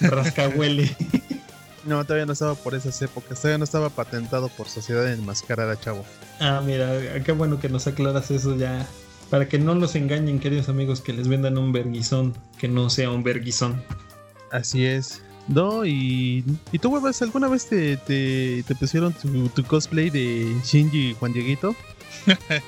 [0.00, 0.94] Rascahuele.
[1.84, 3.40] No, todavía no estaba por esas épocas.
[3.40, 6.04] Todavía no estaba patentado por Sociedad Enmascarada, chavo.
[6.38, 8.86] ah, mira, qué bueno que nos aclaras eso ya.
[9.30, 13.10] Para que no los engañen, queridos amigos, que les vendan un verguizón que no sea
[13.10, 13.82] un verguizón.
[14.52, 15.22] Así es.
[15.48, 21.10] No, y, y tú, huevas, ¿alguna vez te, te, te pusieron tu, cosplay de Shinji
[21.10, 21.74] y Juan Dieguito?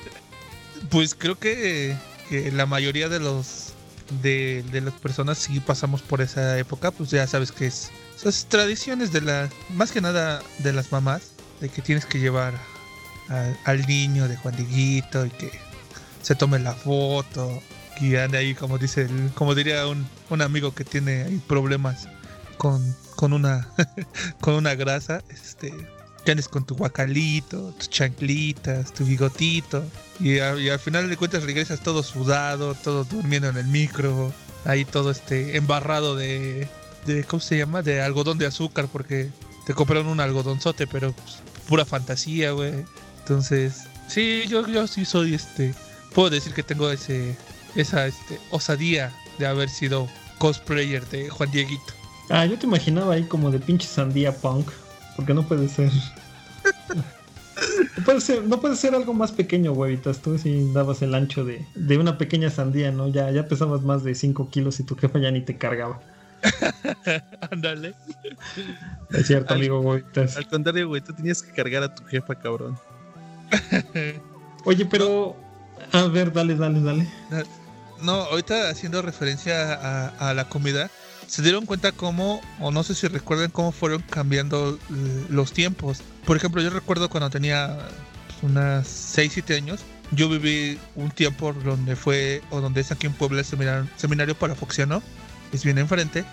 [0.91, 1.95] Pues creo que,
[2.29, 3.73] que la mayoría de los
[4.21, 8.45] de, de las personas sí pasamos por esa época, pues ya sabes que es esas
[8.45, 12.53] tradiciones de la más que nada de las mamás de que tienes que llevar
[13.65, 15.51] al, niño de Juan Dieguito y que
[16.21, 17.61] se tome la foto
[17.99, 22.07] y ande ahí como dice como diría un, un amigo que tiene ahí problemas
[22.57, 23.69] con, con una
[24.41, 25.73] con una grasa este
[26.49, 29.83] con tu guacalito, tus chanclitas, tu bigotito.
[30.19, 34.33] Y al final de cuentas regresas todo sudado, todo durmiendo en el micro.
[34.65, 36.67] Ahí todo este embarrado de,
[37.05, 37.83] de ¿cómo se llama?
[37.83, 39.29] De algodón de azúcar porque
[39.67, 41.37] te compraron un algodonzote, pero pues,
[41.67, 42.73] pura fantasía, güey.
[43.19, 45.75] Entonces, sí, yo, yo sí soy este,
[46.15, 47.37] puedo decir que tengo ese,
[47.75, 50.07] esa este, osadía de haber sido
[50.39, 51.93] cosplayer de Juan Dieguito.
[52.29, 54.69] Ah, yo te imaginaba ahí como de pinche sandía punk.
[55.15, 55.91] Porque no puede ser.
[57.97, 60.19] No puede ser, no puede ser algo más pequeño, huevitas.
[60.19, 63.07] Tú sí dabas el ancho de, de una pequeña sandía, ¿no?
[63.07, 66.01] Ya, ya pesabas más de 5 kilos y tu jefa ya ni te cargaba.
[67.51, 67.93] Ándale.
[69.11, 70.35] Es cierto, Al- amigo, huevitas.
[70.35, 72.77] Al contrario, güey, tú tenías que cargar a tu jefa, cabrón.
[74.65, 75.35] Oye, pero.
[75.91, 77.07] A ver, dale, dale, dale.
[78.01, 80.89] No, ahorita haciendo referencia a, a la comida,
[81.27, 86.01] se dieron cuenta cómo, o no sé si recuerdan cómo fueron cambiando eh, los tiempos.
[86.25, 87.77] Por ejemplo, yo recuerdo cuando tenía
[88.27, 93.07] pues, unas 6, 7 años, yo viví un tiempo donde fue, o donde es aquí
[93.07, 95.01] en Puebla el seminario, seminario para Foxiano,
[95.51, 96.25] es bien enfrente.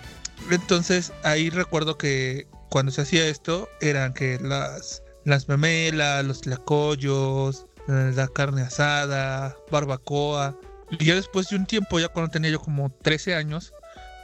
[0.49, 7.65] Entonces ahí recuerdo que cuando se hacía esto, eran que las, las memelas, los tlacoyos,
[7.87, 10.57] eh, la carne asada, barbacoa.
[10.91, 13.73] Y ya después de un tiempo, ya cuando tenía yo como 13 años,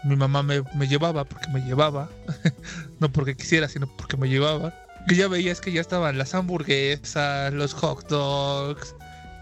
[0.03, 2.09] mi mamá me, me llevaba porque me llevaba,
[2.99, 4.73] no porque quisiera, sino porque me llevaba.
[5.07, 8.95] Que ya veías que ya estaban las hamburguesas, los hot dogs,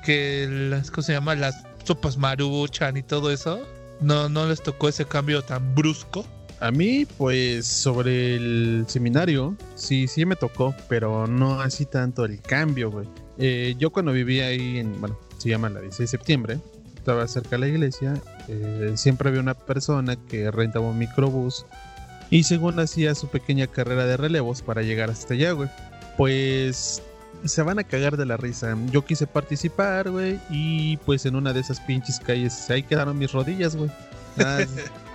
[0.05, 1.35] que las, ¿cómo se llama?
[1.35, 3.59] Las sopas maruchan y todo eso.
[3.99, 6.25] No, no les tocó ese cambio tan brusco.
[6.59, 12.41] A mí, pues, sobre el seminario, sí, sí me tocó, pero no así tanto el
[12.41, 13.07] cambio, güey.
[13.37, 16.59] Eh, yo cuando vivía ahí en, bueno, se llama la 16 de septiembre,
[17.07, 21.65] estaba cerca de la iglesia, eh, siempre había una persona que rentaba un microbús
[22.29, 25.69] y según hacía su pequeña carrera de relevos para llegar hasta allá, güey.
[26.17, 27.01] Pues
[27.45, 28.75] se van a cagar de la risa.
[28.91, 33.31] Yo quise participar, güey, y pues en una de esas pinches calles ahí quedaron mis
[33.31, 33.89] rodillas, güey.
[34.39, 34.65] Ah,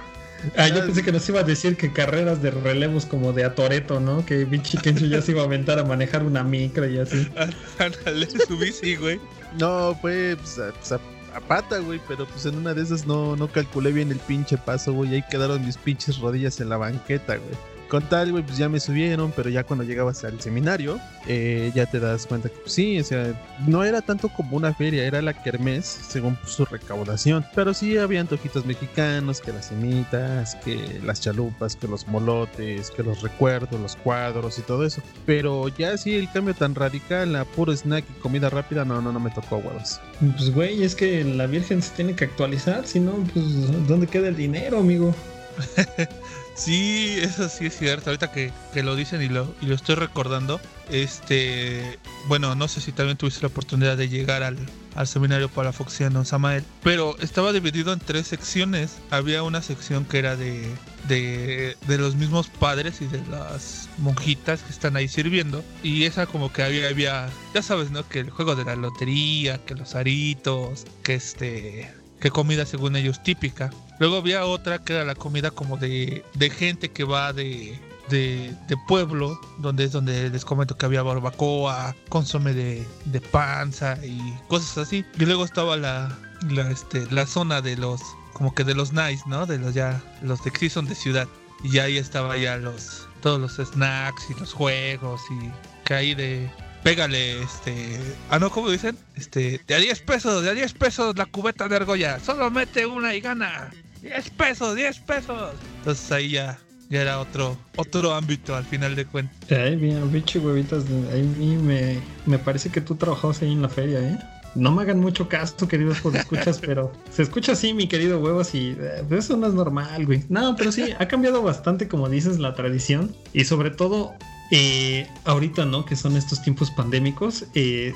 [0.56, 4.00] Ah, yo pensé que nos iba a decir que carreras de relevos como de Atoreto,
[4.00, 4.26] ¿no?
[4.26, 7.28] Que pinche Kencho ya se iba a aventar a manejar una micro y así.
[7.78, 9.20] Ándale, su bici, güey.
[9.58, 10.92] no, fue pues, a, pues,
[11.34, 14.56] a- pata, güey, pero pues en una de esas no, no calculé bien el pinche
[14.58, 15.14] paso, güey.
[15.14, 17.71] Ahí quedaron mis pinches rodillas en la banqueta, güey.
[17.92, 21.84] Con tal, güey, pues ya me subieron, pero ya cuando llegabas al seminario, eh, ya
[21.84, 25.20] te das cuenta que pues, sí, o sea, no era tanto como una feria, era
[25.20, 27.44] la kermés, según su recaudación.
[27.54, 33.02] Pero sí había antojitos mexicanos, que las semitas, que las chalupas, que los molotes, que
[33.02, 35.02] los recuerdos, los cuadros y todo eso.
[35.26, 39.12] Pero ya sí, el cambio tan radical, a puro snack y comida rápida, no, no,
[39.12, 40.00] no me tocó huevos.
[40.38, 44.28] Pues güey, es que la Virgen se tiene que actualizar, si no, pues ¿dónde queda
[44.28, 45.14] el dinero, amigo?
[46.54, 48.10] Sí, eso sí es cierto.
[48.10, 51.98] Ahorita que, que lo dicen y lo, y lo estoy recordando, este,
[52.28, 54.58] bueno, no sé si también tuviste la oportunidad de llegar al,
[54.94, 58.98] al seminario palafoxiano Samael, pero estaba dividido en tres secciones.
[59.10, 60.68] Había una sección que era de,
[61.08, 66.26] de, de los mismos padres y de las monjitas que están ahí sirviendo, y esa
[66.26, 68.06] como que había, había, ya sabes, ¿no?
[68.06, 73.20] Que el juego de la lotería, que los aritos, que este que comida según ellos
[73.24, 73.70] típica.
[74.02, 77.78] Luego había otra que era la comida como de, de gente que va de,
[78.08, 84.18] de, pueblo, donde es donde les comento que había barbacoa, consome de, de panza y
[84.48, 85.04] cosas así.
[85.20, 86.18] Y luego estaba la,
[86.50, 88.00] la, este, la zona de los,
[88.32, 89.46] como que de los nice, ¿no?
[89.46, 91.28] De los ya, los de que sí son de ciudad.
[91.62, 95.48] Y ahí estaba ya los, todos los snacks y los juegos y
[95.84, 96.50] que ahí de,
[96.82, 98.00] pégale, este.
[98.30, 98.98] Ah, no, ¿cómo dicen?
[99.14, 102.18] Este, de a 10 pesos, de a 10 pesos la cubeta de argolla.
[102.18, 103.70] Solo mete una y gana.
[104.02, 105.52] 10 pesos, 10 pesos.
[105.78, 106.58] Entonces ahí ya,
[106.90, 109.36] ya era otro, otro ámbito al final de cuentas.
[109.50, 113.68] Ay, bien, pinche huevitas, a mí me, me parece que tú trabajabas ahí en la
[113.68, 114.18] feria, ¿eh?
[114.54, 118.76] No me hagan mucho caso, queridos escuchas, pero se escucha así, mi querido huevos, y
[118.78, 120.24] eh, eso no es normal, güey.
[120.28, 123.16] No, pero sí, ha cambiado bastante, como dices, la tradición.
[123.32, 124.12] Y sobre todo,
[124.50, 125.86] eh, ahorita, ¿no?
[125.86, 127.94] Que son estos tiempos pandémicos, eh,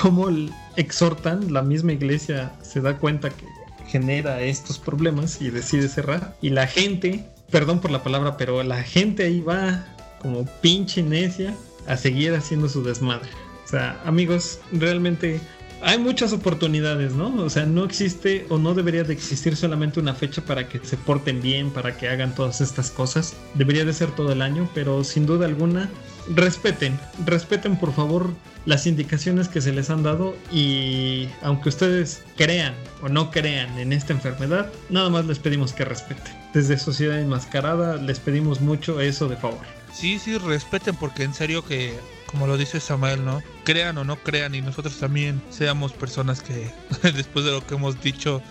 [0.00, 0.28] cómo
[0.74, 3.46] exhortan, la misma iglesia se da cuenta que
[3.92, 6.34] genera estos problemas y decide cerrar.
[6.40, 9.84] Y la gente, perdón por la palabra, pero la gente ahí va
[10.18, 11.54] como pinche necia
[11.86, 13.28] a seguir haciendo su desmadre.
[13.66, 15.40] O sea, amigos, realmente
[15.82, 17.34] hay muchas oportunidades, ¿no?
[17.42, 20.96] O sea, no existe o no debería de existir solamente una fecha para que se
[20.96, 23.34] porten bien, para que hagan todas estas cosas.
[23.54, 25.90] Debería de ser todo el año, pero sin duda alguna,
[26.28, 28.30] respeten, respeten por favor
[28.64, 33.92] las indicaciones que se les han dado y aunque ustedes crean o no crean en
[33.92, 36.32] esta enfermedad, nada más les pedimos que respeten.
[36.54, 39.64] Desde Sociedad Enmascarada les pedimos mucho eso de favor.
[39.92, 41.94] Sí, sí, respeten porque en serio que,
[42.26, 43.42] como lo dice Samuel, ¿no?
[43.64, 46.70] Crean o no crean y nosotros también seamos personas que
[47.02, 48.42] después de lo que hemos dicho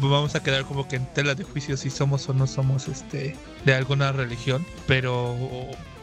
[0.00, 3.36] vamos a quedar como que en tela de juicio si somos o no somos este
[3.64, 5.36] de alguna religión, pero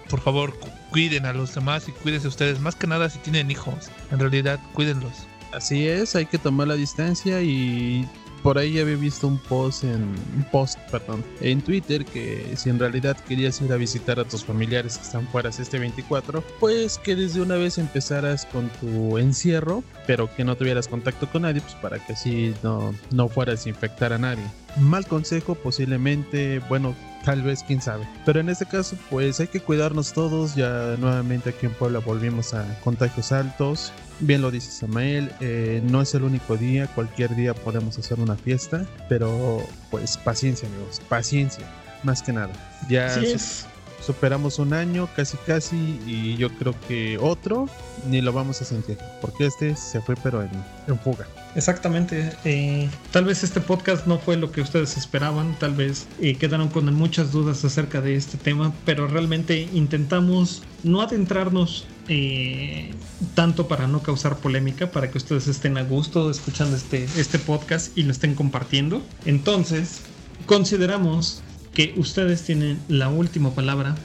[0.10, 3.52] por favor cu- cuiden a los demás y cuídense ustedes, más que nada si tienen
[3.52, 5.14] hijos, en realidad cuídenlos.
[5.54, 8.08] Así es, hay que tomar la distancia y
[8.44, 10.16] por ahí había visto un post en
[10.52, 14.98] post, perdón, en Twitter que si en realidad querías ir a visitar a tus familiares
[14.98, 20.34] que están fuera este 24, pues que desde una vez empezaras con tu encierro, pero
[20.36, 24.14] que no tuvieras contacto con nadie, pues para que así no, no fueras a infectar
[24.14, 24.44] a nadie.
[24.78, 26.96] Mal consejo, posiblemente, bueno,
[27.28, 28.08] tal vez, quién sabe.
[28.26, 30.56] Pero en este caso, pues hay que cuidarnos todos.
[30.56, 33.92] Ya nuevamente aquí en Puebla volvimos a contagios altos.
[34.20, 38.36] Bien lo dice Samael, eh, no es el único día, cualquier día podemos hacer una
[38.36, 39.62] fiesta, pero
[39.92, 41.66] pues paciencia amigos, paciencia,
[42.04, 42.52] más que nada.
[42.90, 43.66] Ya Así su- es.
[44.04, 47.68] superamos un año casi casi y yo creo que otro
[48.10, 50.50] ni lo vamos a sentir, porque este se fue pero en,
[50.88, 51.28] en fuga.
[51.56, 52.32] Exactamente.
[52.46, 56.70] eh, tal vez este podcast no fue lo que ustedes esperaban, tal vez eh, quedaron
[56.70, 62.92] con muchas dudas acerca de este tema, pero realmente intentamos no adentrarnos eh,
[63.36, 67.98] tanto para no causar polémica, para que ustedes estén a gusto escuchando este, este podcast
[67.98, 69.02] y lo estén compartiendo.
[69.26, 70.02] Entonces,
[70.46, 71.42] consideramos
[71.74, 73.96] que ustedes tienen la última palabra.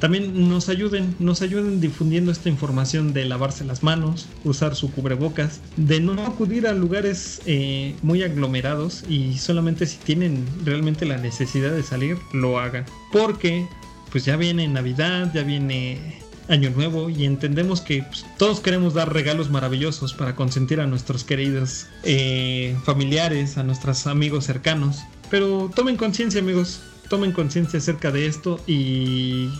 [0.00, 5.60] También nos ayuden, nos ayuden difundiendo esta información de lavarse las manos, usar su cubrebocas,
[5.76, 11.70] de no acudir a lugares eh, muy aglomerados y solamente si tienen realmente la necesidad
[11.70, 12.84] de salir, lo hagan.
[13.12, 13.68] Porque
[14.10, 19.12] pues ya viene Navidad, ya viene Año Nuevo y entendemos que pues, todos queremos dar
[19.12, 25.02] regalos maravillosos para consentir a nuestros queridos eh, familiares, a nuestros amigos cercanos.
[25.30, 29.50] Pero tomen conciencia amigos, tomen conciencia acerca de esto y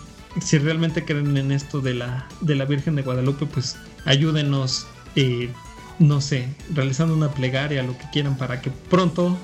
[0.41, 5.51] si realmente creen en esto de la, de la Virgen de Guadalupe, pues ayúdenos, eh,
[5.99, 9.39] no sé, realizando una plegaria, lo que quieran, para que pronto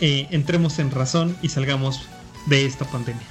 [0.00, 2.02] eh, entremos en razón y salgamos
[2.46, 3.26] de esta pandemia.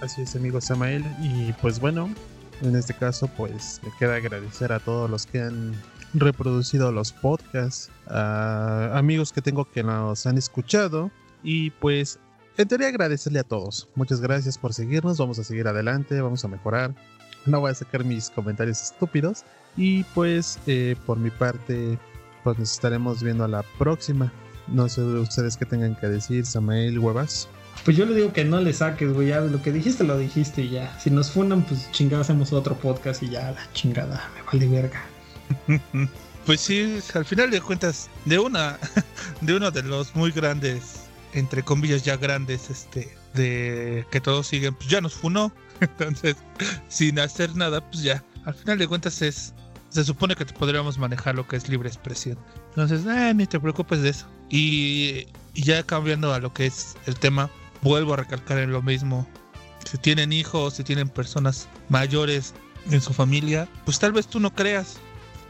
[0.00, 1.04] Así es, amigo Samael.
[1.22, 2.10] Y pues bueno,
[2.62, 5.74] en este caso, pues me queda agradecer a todos los que han
[6.14, 11.10] reproducido los podcasts, a amigos que tengo que nos han escuchado
[11.42, 12.18] y pues
[12.58, 13.86] Entraría agradecerle a todos.
[13.94, 15.18] Muchas gracias por seguirnos.
[15.18, 16.94] Vamos a seguir adelante, vamos a mejorar.
[17.44, 19.44] No voy a sacar mis comentarios estúpidos.
[19.76, 21.98] Y pues, eh, por mi parte,
[22.44, 24.32] pues nos estaremos viendo a la próxima.
[24.68, 27.46] No sé ustedes qué tengan que decir, Samael Huevas.
[27.84, 29.28] Pues yo le digo que no le saques, güey.
[29.28, 30.98] Ya lo que dijiste, lo dijiste y ya.
[30.98, 35.04] Si nos funan, pues chingada, hacemos otro podcast y ya, la chingada, me vale verga.
[36.46, 38.78] pues sí, al final de cuentas, de una,
[39.40, 41.06] de uno de los muy grandes
[41.36, 45.52] entre comillas ya grandes, este, de que todos siguen, pues ya nos funó.
[45.80, 46.36] Entonces,
[46.88, 48.24] sin hacer nada, pues ya.
[48.44, 49.52] Al final de cuentas es,
[49.90, 52.38] se supone que podríamos manejar lo que es libre expresión.
[52.70, 54.26] Entonces, eh, ni te preocupes de eso.
[54.48, 57.50] Y, y, ya cambiando a lo que es el tema,
[57.82, 59.26] vuelvo a recalcar en lo mismo.
[59.84, 62.54] Si tienen hijos, si tienen personas mayores
[62.90, 64.98] en su familia, pues tal vez tú no creas.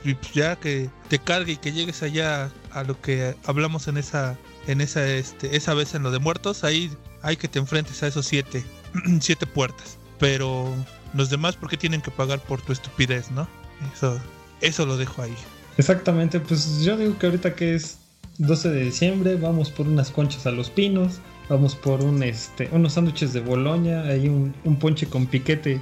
[0.05, 3.97] Y pues ya que te cargue y que llegues allá a lo que hablamos en
[3.97, 6.91] esa en esa, este, esa vez en lo de muertos, ahí
[7.23, 8.65] hay que te enfrentes a esos siete,
[9.21, 9.99] siete puertas.
[10.19, 10.73] Pero
[11.15, 13.49] los demás, ¿por qué tienen que pagar por tu estupidez, no?
[13.95, 14.21] Eso,
[14.61, 15.35] eso lo dejo ahí.
[15.79, 17.99] Exactamente, pues yo digo que ahorita que es
[18.39, 22.95] 12 de diciembre, vamos por unas conchas a los pinos, vamos por un este, unos
[22.95, 25.81] sándwiches de Boloña, hay un, un ponche con piquete.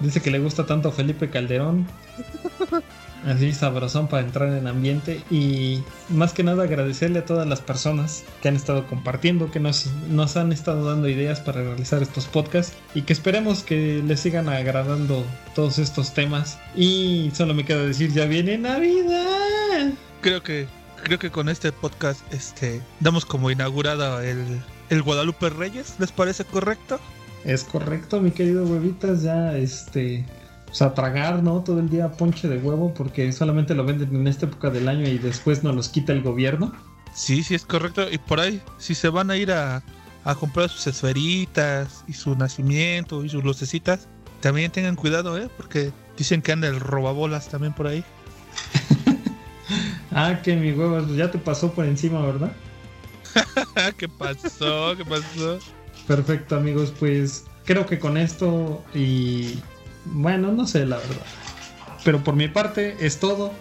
[0.00, 1.86] Dice que le gusta tanto a Felipe Calderón.
[3.26, 8.24] así sabrosón para entrar en ambiente y más que nada agradecerle a todas las personas
[8.42, 12.76] que han estado compartiendo, que nos, nos han estado dando ideas para realizar estos podcasts
[12.94, 18.12] y que esperemos que les sigan agradando todos estos temas y solo me queda decir
[18.12, 19.92] ya viene Navidad.
[20.20, 20.66] Creo que
[21.04, 24.60] creo que con este podcast este damos como inaugurada el,
[24.90, 26.98] el Guadalupe Reyes, ¿les parece correcto?
[27.44, 30.24] Es correcto, mi querido huevitas, ya este
[30.70, 31.62] o sea, tragar, ¿no?
[31.62, 35.08] Todo el día ponche de huevo porque solamente lo venden en esta época del año
[35.08, 36.72] y después nos los quita el gobierno.
[37.14, 38.10] Sí, sí, es correcto.
[38.10, 39.82] Y por ahí, si se van a ir a,
[40.24, 44.08] a comprar sus esferitas y su nacimiento y sus lucecitas,
[44.40, 45.48] también tengan cuidado, ¿eh?
[45.56, 48.04] Porque dicen que anda el robabolas también por ahí.
[50.12, 52.52] ah, que mi huevo ya te pasó por encima, ¿verdad?
[53.96, 54.96] ¿Qué pasó?
[54.96, 55.58] ¿Qué pasó?
[56.06, 59.58] Perfecto, amigos, pues creo que con esto y
[60.06, 61.26] bueno, no sé la verdad.
[62.04, 63.52] Pero por mi parte es todo.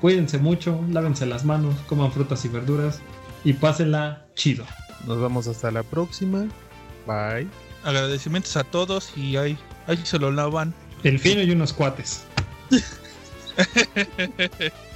[0.00, 3.00] Cuídense mucho, lávense las manos, coman frutas y verduras
[3.44, 4.64] y pásenla chido.
[5.06, 6.46] Nos vemos hasta la próxima.
[7.06, 7.48] Bye.
[7.84, 10.74] Agradecimientos a todos y ahí, ahí se lo lavan.
[11.02, 12.24] El fino y unos cuates.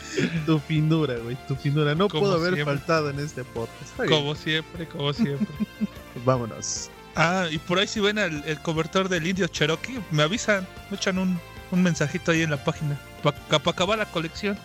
[0.47, 1.95] tu finura, güey, tu finura.
[1.95, 3.97] No puedo haber faltado en este podcast.
[4.09, 5.47] Como siempre, como siempre.
[6.25, 6.91] Vámonos.
[7.15, 11.19] Ah, y por ahí si ven el, cobertor del indio Cherokee, me avisan, me echan
[11.19, 11.41] un,
[11.71, 13.37] un mensajito ahí en la página para
[13.71, 14.59] acabar la colección.